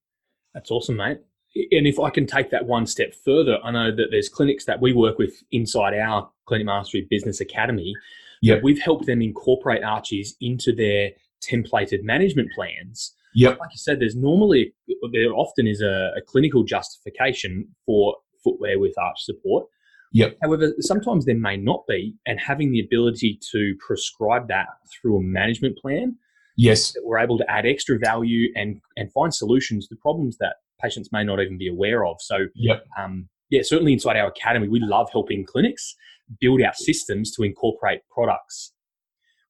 That's 0.53 0.71
awesome, 0.71 0.97
mate. 0.97 1.19
And 1.55 1.87
if 1.87 1.99
I 1.99 2.09
can 2.09 2.25
take 2.27 2.51
that 2.51 2.65
one 2.65 2.85
step 2.85 3.13
further, 3.25 3.57
I 3.63 3.71
know 3.71 3.95
that 3.95 4.07
there's 4.11 4.29
clinics 4.29 4.65
that 4.65 4.81
we 4.81 4.93
work 4.93 5.17
with 5.17 5.43
inside 5.51 5.93
our 5.95 6.29
Clinic 6.45 6.65
Mastery 6.65 7.07
Business 7.09 7.41
Academy. 7.41 7.93
Yep. 8.41 8.61
We've 8.63 8.79
helped 8.79 9.05
them 9.05 9.21
incorporate 9.21 9.83
Archies 9.83 10.35
into 10.41 10.73
their 10.73 11.11
templated 11.41 12.03
management 12.03 12.49
plans. 12.53 13.13
Yep. 13.35 13.59
Like 13.59 13.69
you 13.71 13.77
said, 13.77 13.99
there's 13.99 14.15
normally, 14.15 14.73
there 15.11 15.33
often 15.33 15.67
is 15.67 15.81
a, 15.81 16.11
a 16.17 16.21
clinical 16.21 16.63
justification 16.63 17.67
for 17.85 18.15
footwear 18.43 18.79
with 18.79 18.97
arch 18.97 19.21
support. 19.21 19.65
Yep. 20.11 20.37
However, 20.41 20.73
sometimes 20.79 21.25
there 21.25 21.35
may 21.37 21.57
not 21.57 21.83
be, 21.87 22.15
and 22.25 22.39
having 22.39 22.71
the 22.71 22.79
ability 22.79 23.39
to 23.51 23.75
prescribe 23.85 24.47
that 24.47 24.67
through 24.91 25.17
a 25.17 25.21
management 25.21 25.77
plan, 25.77 26.15
yes, 26.57 26.93
that 26.93 27.01
we're 27.05 27.19
able 27.19 27.37
to 27.37 27.51
add 27.51 27.65
extra 27.67 27.99
value 27.99 28.51
and 28.55 28.81
and 28.97 29.11
find 29.13 29.33
solutions 29.33 29.87
to 29.87 29.95
problems 29.95 30.37
that 30.39 30.55
patients 30.81 31.09
may 31.11 31.23
not 31.23 31.39
even 31.41 31.57
be 31.57 31.67
aware 31.67 32.05
of. 32.05 32.17
So, 32.19 32.47
yep. 32.55 32.85
um, 32.97 33.27
yeah, 33.49 33.61
certainly 33.63 33.93
inside 33.93 34.17
our 34.17 34.27
academy, 34.27 34.67
we 34.67 34.79
love 34.79 35.09
helping 35.11 35.45
clinics 35.45 35.95
build 36.39 36.61
out 36.61 36.75
systems 36.75 37.31
to 37.35 37.43
incorporate 37.43 38.01
products. 38.09 38.73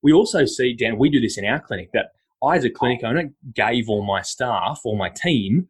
We 0.02 0.14
also 0.14 0.46
see, 0.46 0.74
Dan, 0.74 0.98
we 0.98 1.10
do 1.10 1.20
this 1.20 1.38
in 1.38 1.46
our 1.46 1.60
clinic 1.60 1.90
that 1.94 2.12
I, 2.42 2.56
as 2.56 2.64
a 2.64 2.70
clinic 2.70 3.02
owner, 3.04 3.30
gave 3.54 3.90
all 3.90 4.06
my 4.06 4.22
staff 4.22 4.82
or 4.86 4.96
my 4.96 5.10
team 5.10 5.68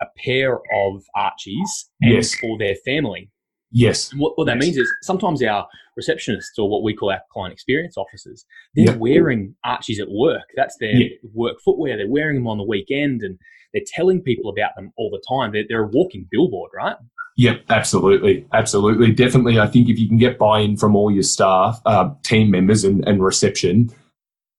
a 0.00 0.06
pair 0.16 0.60
of 0.74 1.04
Archies 1.16 1.90
yes. 2.00 2.34
for 2.36 2.58
their 2.58 2.76
family. 2.84 3.30
Yes. 3.72 4.12
And 4.12 4.20
what, 4.20 4.36
what 4.36 4.46
that 4.46 4.56
yes. 4.56 4.62
means 4.62 4.76
is 4.76 4.92
sometimes 5.02 5.42
our 5.42 5.66
receptionists 5.98 6.58
or 6.58 6.68
what 6.68 6.82
we 6.82 6.94
call 6.94 7.10
our 7.10 7.22
client 7.32 7.52
experience 7.52 7.96
officers, 7.96 8.44
they're 8.74 8.86
yep. 8.86 8.98
wearing 8.98 9.54
Archies 9.64 10.00
at 10.00 10.08
work. 10.10 10.44
That's 10.56 10.76
their 10.78 10.94
yep. 10.94 11.12
work 11.32 11.56
footwear. 11.64 11.96
They're 11.96 12.08
wearing 12.08 12.36
them 12.36 12.46
on 12.46 12.58
the 12.58 12.64
weekend 12.64 13.22
and 13.22 13.38
they're 13.72 13.82
telling 13.86 14.20
people 14.20 14.50
about 14.50 14.72
them 14.76 14.92
all 14.96 15.10
the 15.10 15.22
time. 15.28 15.52
They're, 15.52 15.64
they're 15.68 15.84
a 15.84 15.88
walking 15.88 16.26
billboard, 16.30 16.70
right? 16.74 16.96
Yep, 17.38 17.62
absolutely. 17.70 18.46
Absolutely. 18.52 19.10
Definitely. 19.10 19.58
I 19.58 19.66
think 19.66 19.88
if 19.88 19.98
you 19.98 20.06
can 20.06 20.18
get 20.18 20.38
buy 20.38 20.60
in 20.60 20.76
from 20.76 20.94
all 20.94 21.10
your 21.10 21.22
staff, 21.22 21.80
uh, 21.86 22.10
team 22.22 22.50
members, 22.50 22.84
and, 22.84 23.06
and 23.08 23.24
reception, 23.24 23.90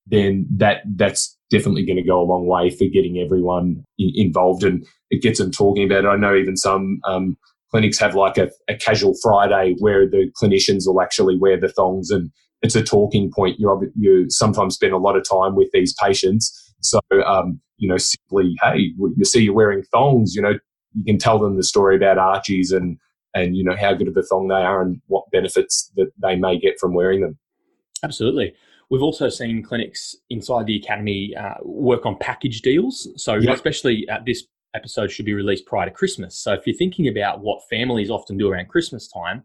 then 0.07 0.47
that 0.57 0.81
that's 0.95 1.37
definitely 1.51 1.85
going 1.85 1.97
to 1.97 2.03
go 2.03 2.19
a 2.19 2.25
long 2.25 2.47
way 2.47 2.71
for 2.71 2.85
getting 2.85 3.19
everyone 3.19 3.85
in, 3.99 4.11
involved 4.15 4.63
and 4.63 4.85
it 5.11 5.21
gets 5.21 5.37
them 5.37 5.51
talking 5.51 5.85
about 5.85 6.03
it. 6.03 6.07
I 6.07 6.15
know 6.15 6.35
even 6.35 6.57
some 6.57 6.99
um, 7.07 7.37
clinics 7.73 7.97
have 7.97 8.13
like 8.13 8.37
a, 8.37 8.51
a, 8.69 8.75
casual 8.75 9.15
Friday 9.19 9.75
where 9.79 10.07
the 10.07 10.31
clinicians 10.39 10.83
will 10.85 11.01
actually 11.01 11.35
wear 11.35 11.59
the 11.59 11.69
thongs 11.69 12.11
and 12.11 12.29
it's 12.61 12.75
a 12.75 12.83
talking 12.83 13.31
point. 13.35 13.59
You 13.59 13.91
you 13.95 14.29
sometimes 14.29 14.75
spend 14.75 14.93
a 14.93 14.97
lot 14.97 15.17
of 15.17 15.27
time 15.27 15.55
with 15.55 15.69
these 15.73 15.93
patients, 15.93 16.73
so 16.81 16.99
um, 17.25 17.59
you 17.77 17.89
know 17.89 17.97
simply 17.97 18.55
hey, 18.61 18.93
you 19.17 19.25
see 19.25 19.43
you're 19.43 19.53
wearing 19.53 19.83
thongs. 19.91 20.33
You 20.33 20.43
know 20.43 20.53
you 20.93 21.03
can 21.03 21.17
tell 21.17 21.39
them 21.39 21.57
the 21.57 21.63
story 21.63 21.97
about 21.97 22.17
Archies 22.17 22.71
and 22.71 22.97
and 23.33 23.57
you 23.57 23.65
know 23.65 23.75
how 23.75 23.93
good 23.93 24.07
of 24.07 24.15
a 24.15 24.23
thong 24.23 24.47
they 24.47 24.55
are 24.55 24.81
and 24.81 25.01
what 25.07 25.29
benefits 25.31 25.91
that 25.97 26.11
they 26.21 26.37
may 26.37 26.57
get 26.57 26.79
from 26.79 26.93
wearing 26.93 27.21
them. 27.21 27.37
Absolutely. 28.01 28.53
We've 28.89 29.01
also 29.01 29.27
seen 29.27 29.63
clinics 29.63 30.15
inside 30.29 30.67
the 30.67 30.77
academy 30.77 31.35
uh, 31.35 31.55
work 31.63 32.05
on 32.05 32.15
package 32.19 32.61
deals. 32.61 33.09
So, 33.15 33.35
yep. 33.35 33.55
especially 33.55 34.07
at 34.07 34.25
this 34.25 34.45
episode 34.75 35.11
should 35.11 35.25
be 35.25 35.33
released 35.33 35.65
prior 35.65 35.85
to 35.85 35.91
Christmas. 35.91 36.37
So 36.41 36.53
if 36.53 36.65
you're 36.65 36.75
thinking 36.75 37.07
about 37.07 37.41
what 37.41 37.61
families 37.69 38.09
often 38.09 38.37
do 38.37 38.49
around 38.49 38.69
Christmas 38.69 39.07
time, 39.07 39.43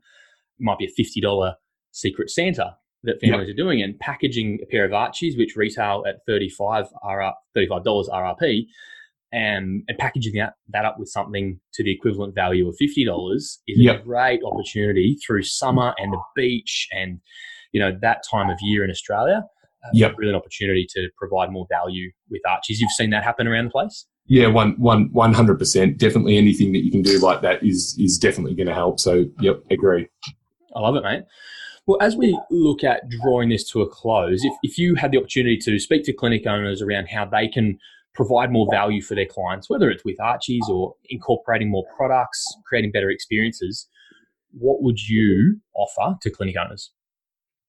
it 0.59 0.65
might 0.65 0.79
be 0.79 0.87
a 0.87 1.03
$50 1.03 1.55
secret 1.93 2.31
Santa 2.31 2.77
that 3.05 3.21
families 3.21 3.49
yep. 3.49 3.55
are 3.55 3.57
doing 3.57 3.83
and 3.83 3.99
packaging 3.99 4.59
a 4.63 4.67
pair 4.67 4.85
of 4.85 4.93
Archies, 4.93 5.37
which 5.37 5.57
retail 5.57 6.05
at 6.09 6.17
35 6.27 6.87
RR, 7.05 7.33
$35 7.57 8.09
RRP, 8.09 8.67
and, 9.33 9.85
and 9.89 9.99
packaging 9.99 10.35
that, 10.37 10.55
that 10.71 10.85
up 10.85 10.99
with 10.99 11.09
something 11.09 11.61
to 11.75 11.85
the 11.85 11.93
equivalent 11.93 12.35
value 12.35 12.69
of 12.69 12.75
$50 12.81 13.35
is 13.37 13.59
yep. 13.67 14.01
a 14.01 14.03
great 14.03 14.41
opportunity 14.45 15.17
through 15.25 15.43
summer 15.43 15.95
and 15.99 16.13
the 16.13 16.21
beach 16.35 16.89
and, 16.93 17.21
you 17.73 17.81
know, 17.81 17.97
that 18.01 18.23
time 18.29 18.51
of 18.51 18.59
year 18.63 18.85
in 18.85 18.91
Australia. 18.91 19.45
Uh, 19.85 19.91
yep. 19.93 20.15
Really 20.17 20.31
an 20.33 20.37
opportunity 20.37 20.87
to 20.91 21.09
provide 21.17 21.53
more 21.53 21.67
value 21.71 22.11
with 22.31 22.43
Archies. 22.49 22.81
You've 22.81 22.91
seen 22.91 23.11
that 23.11 23.23
happen 23.23 23.47
around 23.47 23.67
the 23.67 23.71
place? 23.71 24.07
Yeah, 24.29 24.49
one, 24.49 24.73
one, 24.79 25.09
one 25.13 25.33
hundred 25.33 25.59
percent. 25.59 25.97
Definitely, 25.99 26.37
anything 26.37 26.73
that 26.73 26.85
you 26.85 26.91
can 26.91 27.03
do 27.03 27.19
like 27.19 27.41
that 27.41 27.63
is 27.63 27.97
is 27.99 28.19
definitely 28.19 28.55
going 28.55 28.67
to 28.67 28.75
help. 28.75 29.01
So, 29.01 29.25
yep, 29.41 29.63
agree. 29.71 30.09
I 30.77 30.81
love 30.81 30.97
it, 30.97 31.03
mate. 31.03 31.23
Well, 31.87 31.97
as 32.03 32.15
we 32.15 32.39
look 32.51 32.85
at 32.85 33.09
drawing 33.09 33.49
this 33.49 33.69
to 33.71 33.81
a 33.81 33.89
close, 33.89 34.45
if, 34.45 34.53
if 34.63 34.79
you 34.79 34.95
had 34.95 35.11
the 35.11 35.17
opportunity 35.17 35.57
to 35.57 35.79
speak 35.79 36.05
to 36.05 36.13
clinic 36.13 36.47
owners 36.47 36.83
around 36.83 37.09
how 37.09 37.25
they 37.25 37.49
can 37.49 37.79
provide 38.15 38.53
more 38.53 38.69
value 38.71 39.01
for 39.01 39.15
their 39.15 39.25
clients, 39.25 39.71
whether 39.71 39.91
it's 39.91 40.05
with 40.05 40.21
Archies 40.21 40.69
or 40.69 40.95
incorporating 41.09 41.71
more 41.71 41.87
products, 41.97 42.45
creating 42.67 42.93
better 42.93 43.09
experiences, 43.09 43.89
what 44.53 44.83
would 44.83 45.09
you 45.09 45.59
offer 45.75 46.19
to 46.21 46.29
clinic 46.31 46.57
owners? 46.63 46.91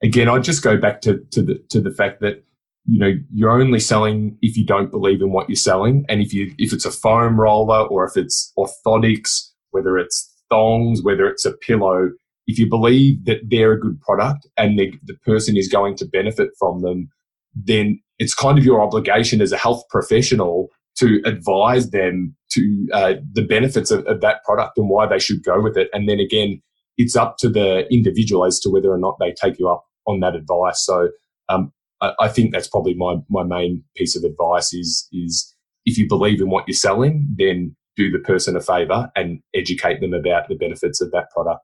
Again, 0.04 0.28
I'd 0.28 0.44
just 0.44 0.62
go 0.62 0.76
back 0.76 1.00
to, 1.02 1.20
to 1.32 1.42
the 1.42 1.56
to 1.70 1.80
the 1.80 1.92
fact 1.92 2.20
that 2.20 2.44
you 2.90 3.00
know 3.00 3.14
you're 3.32 3.52
only 3.52 3.80
selling 3.80 4.38
if 4.42 4.58
you 4.58 4.66
don't 4.66 4.90
believe 4.90 5.22
in 5.22 5.32
what 5.32 5.48
you're 5.48 5.56
selling, 5.56 6.06
and 6.10 6.22
if 6.22 6.34
you 6.34 6.54
if 6.58 6.74
it's 6.74 6.86
a 6.86 6.92
foam 6.92 7.40
roller 7.40 7.86
or 7.88 8.06
if 8.06 8.18
it's 8.18 8.52
orthotics, 8.58 9.50
whether 9.72 9.98
it's 9.98 10.34
thongs, 10.50 11.04
whether 11.04 11.28
it's 11.28 11.46
a 11.46 11.54
pillow, 11.54 12.10
if 12.48 12.58
you 12.58 12.68
believe 12.68 13.26
that 13.26 13.42
they're 13.48 13.74
a 13.74 13.80
good 13.80 14.02
product 14.02 14.48
and 14.58 14.80
the, 14.80 14.92
the 15.04 15.14
person 15.26 15.56
is 15.56 15.68
going 15.68 15.96
to 15.98 16.06
benefit 16.06 16.50
from 16.58 16.82
them, 16.82 17.10
then 17.54 18.02
it's 18.18 18.34
kind 18.34 18.58
of 18.58 18.66
your 18.66 18.82
obligation 18.82 19.40
as 19.40 19.52
a 19.52 19.58
health 19.58 19.84
professional 19.90 20.70
to 20.98 21.22
advise 21.26 21.92
them 21.92 22.36
to 22.50 22.88
uh, 22.92 23.14
the 23.34 23.44
benefits 23.44 23.92
of, 23.92 24.04
of, 24.08 24.22
that 24.22 24.44
product 24.44 24.78
and 24.80 24.90
why 24.90 25.06
they 25.06 25.20
should 25.20 25.44
go 25.44 25.62
with 25.62 25.78
it. 25.78 25.90
And 25.94 26.10
then 26.10 26.20
again, 26.20 26.60
it's 26.98 27.16
up 27.16 27.38
to 27.38 27.50
the 27.50 27.88
individual 27.94 28.44
as 28.44 28.60
to 28.62 28.70
whether 28.70 28.92
or 28.92 28.98
not 28.98 29.18
they 29.20 29.32
take 29.32 29.60
you 29.60 29.70
up 29.70 29.86
on 30.08 30.20
that 30.22 30.36
advice. 30.36 30.84
So 30.84 31.10
um, 31.50 31.72
I, 32.02 32.14
I, 32.20 32.28
think 32.30 32.52
that's 32.52 32.68
probably 32.68 32.94
my 32.94 33.16
my 33.30 33.44
main 33.44 33.84
piece 33.96 34.16
of 34.16 34.24
advice 34.24 34.74
is 34.74 35.08
is 35.12 35.56
if 35.86 35.98
you 35.98 36.08
believe 36.08 36.42
in 36.42 36.50
what 36.50 36.66
you're 36.68 36.76
selling, 36.76 37.28
then 37.38 37.76
do 37.96 38.12
the 38.12 38.20
person 38.20 38.56
a 38.56 38.62
favor 38.62 39.12
and 39.16 39.42
educate 39.54 40.00
them 40.00 40.14
about 40.14 40.48
the 40.48 40.56
benefits 40.56 41.02
of 41.02 41.12
that 41.12 41.30
product. 41.32 41.62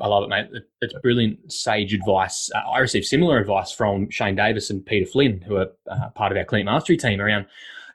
I 0.00 0.08
love 0.08 0.24
it, 0.24 0.28
mate. 0.28 0.48
It's 0.80 0.94
brilliant 1.02 1.52
sage 1.52 1.94
advice. 1.94 2.50
Uh, 2.54 2.68
I 2.68 2.80
received 2.80 3.06
similar 3.06 3.38
advice 3.38 3.70
from 3.70 4.10
Shane 4.10 4.34
Davis 4.34 4.70
and 4.70 4.84
Peter 4.84 5.06
Flynn, 5.06 5.40
who 5.40 5.56
are 5.56 5.68
uh, 5.88 6.10
part 6.10 6.32
of 6.32 6.38
our 6.38 6.44
Clinic 6.44 6.66
Mastery 6.66 6.96
team, 6.96 7.20
around 7.20 7.46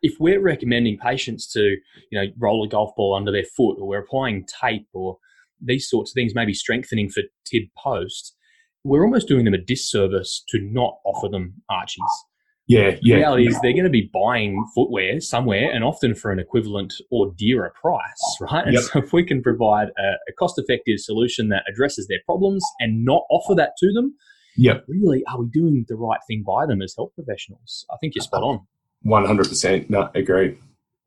if 0.02 0.16
we're 0.20 0.42
recommending 0.42 0.98
patients 0.98 1.52
to, 1.52 1.62
you 1.62 2.14
know, 2.14 2.26
roll 2.38 2.64
a 2.64 2.70
golf 2.70 2.96
ball 2.96 3.16
under 3.16 3.32
their 3.32 3.44
foot, 3.44 3.78
or 3.80 3.88
we're 3.88 4.00
applying 4.00 4.46
tape, 4.46 4.88
or 4.94 5.18
these 5.62 5.90
sorts 5.90 6.12
of 6.12 6.14
things, 6.14 6.34
maybe 6.34 6.54
strengthening 6.54 7.10
for 7.10 7.24
tib 7.46 7.64
post, 7.78 8.36
we're 8.84 9.04
almost 9.04 9.28
doing 9.28 9.46
them 9.46 9.54
a 9.54 9.58
disservice 9.58 10.44
to 10.50 10.60
not 10.62 10.98
offer 11.06 11.28
them 11.30 11.54
archies. 11.70 12.04
Yeah, 12.68 12.98
yeah. 13.02 13.16
The 13.16 13.20
reality 13.22 13.48
is 13.48 13.60
they're 13.62 13.74
going 13.74 13.84
to 13.86 13.90
be 13.90 14.12
buying 14.14 14.64
footwear 14.76 15.20
somewhere 15.20 15.72
and 15.72 15.84
often 15.84 16.14
for 16.14 16.32
an 16.32 16.38
equivalent 16.38 16.94
or 17.10 17.34
dearer 17.36 17.74
price, 17.82 18.38
right? 18.42 18.64
And 18.64 18.76
yep. 18.76 18.84
so 18.84 19.00
if 19.00 19.12
we 19.12 19.24
can 19.24 19.42
provide 19.42 19.88
a, 19.98 20.12
a 20.30 20.34
cost-effective 20.38 21.00
solution 21.00 21.50
that 21.50 21.64
addresses 21.68 22.08
their 22.08 22.20
problems 22.26 22.64
and 22.80 23.04
not 23.04 23.24
offer 23.32 23.56
that 23.56 23.72
to 23.80 23.92
them, 23.92 24.16
yep. 24.56 24.86
really, 24.88 25.24
are 25.26 25.42
we 25.42 25.48
doing 25.48 25.84
the 25.88 25.96
right 25.96 26.20
thing 26.28 26.44
by 26.46 26.68
them 26.68 26.84
as 26.84 26.94
health 26.96 27.12
professionals? 27.16 27.86
I 27.92 27.98
think 27.98 28.14
you're 28.14 28.24
spot 28.24 28.44
on. 28.44 28.60
100%. 29.04 29.90
No, 29.90 30.12
agree. 30.14 30.56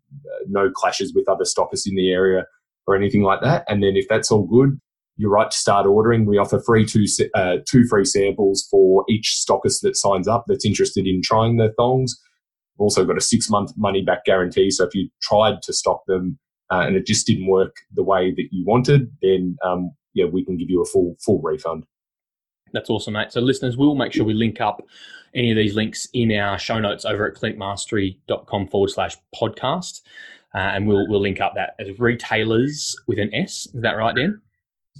no 0.47 0.69
clashes 0.69 1.11
with 1.13 1.27
other 1.27 1.45
stoppers 1.45 1.87
in 1.87 1.95
the 1.95 2.11
area 2.11 2.45
or 2.85 2.95
anything 2.95 3.23
like 3.23 3.41
that. 3.41 3.65
And 3.67 3.81
then 3.83 3.95
if 3.95 4.07
that's 4.07 4.31
all 4.31 4.45
good, 4.45 4.79
you're 5.17 5.29
right 5.29 5.49
to 5.49 5.57
start 5.57 5.85
ordering. 5.85 6.25
We 6.25 6.37
offer 6.37 6.59
free 6.59 6.85
two 6.85 7.05
uh, 7.35 7.57
two 7.67 7.85
free 7.85 8.05
samples 8.05 8.67
for 8.69 9.05
each 9.09 9.35
stockist 9.47 9.81
that 9.81 9.95
signs 9.95 10.27
up 10.27 10.45
that's 10.47 10.65
interested 10.65 11.05
in 11.05 11.21
trying 11.21 11.57
the 11.57 11.73
thongs. 11.77 12.19
We've 12.75 12.85
also 12.85 13.05
got 13.05 13.17
a 13.17 13.21
six 13.21 13.49
month 13.49 13.71
money 13.77 14.01
back 14.01 14.25
guarantee. 14.25 14.71
So 14.71 14.85
if 14.85 14.95
you 14.95 15.09
tried 15.21 15.61
to 15.63 15.73
stock 15.73 16.01
them 16.07 16.39
uh, 16.71 16.81
and 16.81 16.95
it 16.95 17.05
just 17.05 17.27
didn't 17.27 17.47
work 17.47 17.75
the 17.93 18.03
way 18.03 18.33
that 18.35 18.47
you 18.51 18.65
wanted, 18.65 19.11
then 19.21 19.57
um, 19.63 19.91
yeah, 20.13 20.25
we 20.25 20.43
can 20.43 20.57
give 20.57 20.69
you 20.69 20.81
a 20.81 20.85
full 20.85 21.15
full 21.23 21.41
refund. 21.41 21.85
That's 22.73 22.89
awesome, 22.89 23.13
mate. 23.13 23.31
So 23.31 23.39
listeners, 23.39 23.77
we'll 23.77 23.95
make 23.95 24.13
sure 24.13 24.25
we 24.25 24.33
link 24.33 24.59
up 24.59 24.81
any 25.35 25.51
of 25.51 25.57
these 25.57 25.75
links 25.75 26.07
in 26.13 26.31
our 26.31 26.57
show 26.57 26.79
notes 26.79 27.05
over 27.05 27.27
at 27.27 27.35
clinicmastery.com 27.35 28.67
forward 28.67 28.89
slash 28.89 29.15
podcast. 29.35 30.01
Uh, 30.55 30.59
and 30.59 30.87
we'll, 30.87 31.07
we'll 31.07 31.21
link 31.21 31.41
up 31.41 31.53
that 31.55 31.75
as 31.79 31.99
retailers 31.99 32.95
with 33.07 33.17
an 33.17 33.33
S. 33.33 33.67
Is 33.73 33.81
that 33.81 33.93
right, 33.93 34.15
Dan? 34.15 34.41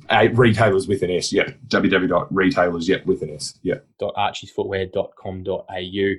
Uh, 0.10 0.27
retailers 0.34 0.86
with 0.88 1.01
an 1.01 1.12
S, 1.12 1.32
yeah. 1.32 1.49
www.retailers, 1.67 2.89
yeah, 2.89 2.97
with 3.06 3.21
an 3.21 3.29
S, 3.29 3.58
yeah. 3.63 3.75
.archiesfootwear.com.au. 4.01 6.13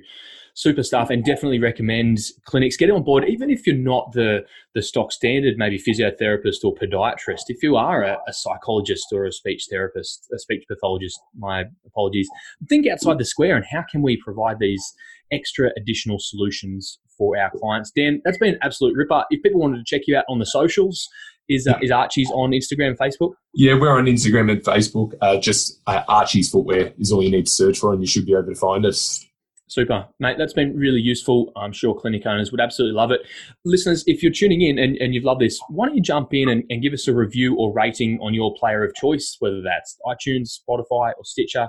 Super 0.57 0.83
stuff, 0.83 1.09
and 1.09 1.25
definitely 1.25 1.59
recommend 1.59 2.17
clinics 2.45 2.77
get 2.77 2.89
on 2.89 3.03
board, 3.03 3.25
even 3.27 3.49
if 3.49 3.67
you're 3.67 3.75
not 3.75 4.13
the 4.13 4.45
the 4.73 4.81
stock 4.81 5.11
standard, 5.11 5.57
maybe 5.57 5.77
physiotherapist 5.77 6.63
or 6.63 6.73
podiatrist. 6.73 7.49
If 7.49 7.61
you 7.61 7.75
are 7.75 8.03
a, 8.03 8.17
a 8.25 8.31
psychologist 8.31 9.07
or 9.11 9.25
a 9.25 9.33
speech 9.33 9.65
therapist, 9.69 10.29
a 10.33 10.39
speech 10.39 10.63
pathologist, 10.69 11.19
my 11.37 11.65
apologies. 11.85 12.29
Think 12.69 12.87
outside 12.87 13.17
the 13.17 13.25
square, 13.25 13.57
and 13.57 13.65
how 13.69 13.83
can 13.91 14.01
we 14.01 14.15
provide 14.15 14.59
these 14.59 14.93
extra 15.29 15.71
additional 15.77 16.19
solutions 16.19 16.99
for 17.17 17.37
our 17.37 17.51
clients? 17.51 17.91
Dan, 17.91 18.21
that's 18.23 18.37
been 18.37 18.53
an 18.53 18.59
absolute 18.61 18.95
ripper. 18.95 19.25
If 19.29 19.43
people 19.43 19.59
wanted 19.59 19.77
to 19.77 19.83
check 19.85 20.03
you 20.07 20.15
out 20.15 20.23
on 20.29 20.39
the 20.39 20.45
socials, 20.45 21.09
is 21.49 21.67
uh, 21.67 21.77
is 21.81 21.91
Archie's 21.91 22.31
on 22.31 22.51
Instagram 22.51 22.89
and 22.89 22.99
Facebook? 22.99 23.33
Yeah, 23.53 23.79
we're 23.79 23.97
on 23.97 24.05
Instagram 24.05 24.51
and 24.51 24.61
Facebook. 24.61 25.13
Uh, 25.21 25.37
just 25.37 25.81
uh, 25.87 26.03
Archie's 26.07 26.49
Footwear 26.49 26.93
is 26.97 27.11
all 27.11 27.23
you 27.23 27.31
need 27.31 27.45
to 27.45 27.51
search 27.51 27.79
for, 27.79 27.93
and 27.93 28.01
you 28.01 28.07
should 28.07 28.25
be 28.25 28.33
able 28.33 28.45
to 28.45 28.55
find 28.55 28.85
us. 28.85 29.25
Super, 29.67 30.07
mate. 30.19 30.37
That's 30.37 30.53
been 30.53 30.77
really 30.77 31.01
useful. 31.01 31.51
I'm 31.55 31.73
sure 31.73 31.95
clinic 31.95 32.25
owners 32.25 32.51
would 32.51 32.61
absolutely 32.61 32.95
love 32.95 33.11
it. 33.11 33.21
Listeners, 33.65 34.03
if 34.05 34.21
you're 34.21 34.31
tuning 34.31 34.61
in 34.61 34.77
and, 34.77 34.95
and 34.97 35.15
you've 35.15 35.23
loved 35.23 35.41
this, 35.41 35.59
why 35.69 35.87
don't 35.87 35.95
you 35.95 36.03
jump 36.03 36.33
in 36.33 36.49
and, 36.49 36.63
and 36.69 36.83
give 36.83 36.93
us 36.93 37.07
a 37.07 37.15
review 37.15 37.55
or 37.55 37.73
rating 37.73 38.19
on 38.21 38.35
your 38.35 38.53
player 38.55 38.85
of 38.85 38.93
choice, 38.93 39.37
whether 39.39 39.61
that's 39.63 39.97
iTunes, 40.05 40.59
Spotify, 40.59 41.11
or 41.17 41.23
Stitcher. 41.23 41.67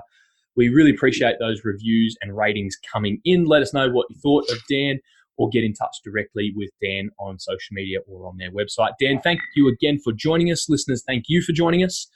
We 0.55 0.69
really 0.69 0.91
appreciate 0.91 1.37
those 1.39 1.61
reviews 1.65 2.15
and 2.21 2.37
ratings 2.37 2.77
coming 2.91 3.19
in. 3.25 3.45
Let 3.45 3.63
us 3.63 3.73
know 3.73 3.89
what 3.89 4.07
you 4.09 4.15
thought 4.21 4.47
of 4.51 4.57
Dan 4.69 4.99
or 5.37 5.49
get 5.49 5.63
in 5.63 5.73
touch 5.73 5.97
directly 6.03 6.53
with 6.55 6.69
Dan 6.81 7.09
on 7.19 7.39
social 7.39 7.73
media 7.73 7.99
or 8.07 8.27
on 8.27 8.37
their 8.37 8.51
website. 8.51 8.91
Dan, 8.99 9.19
thank 9.21 9.39
you 9.55 9.67
again 9.67 9.99
for 10.03 10.11
joining 10.13 10.51
us. 10.51 10.67
Listeners, 10.67 11.03
thank 11.07 11.25
you 11.27 11.41
for 11.41 11.53
joining 11.53 11.83
us. 11.83 12.09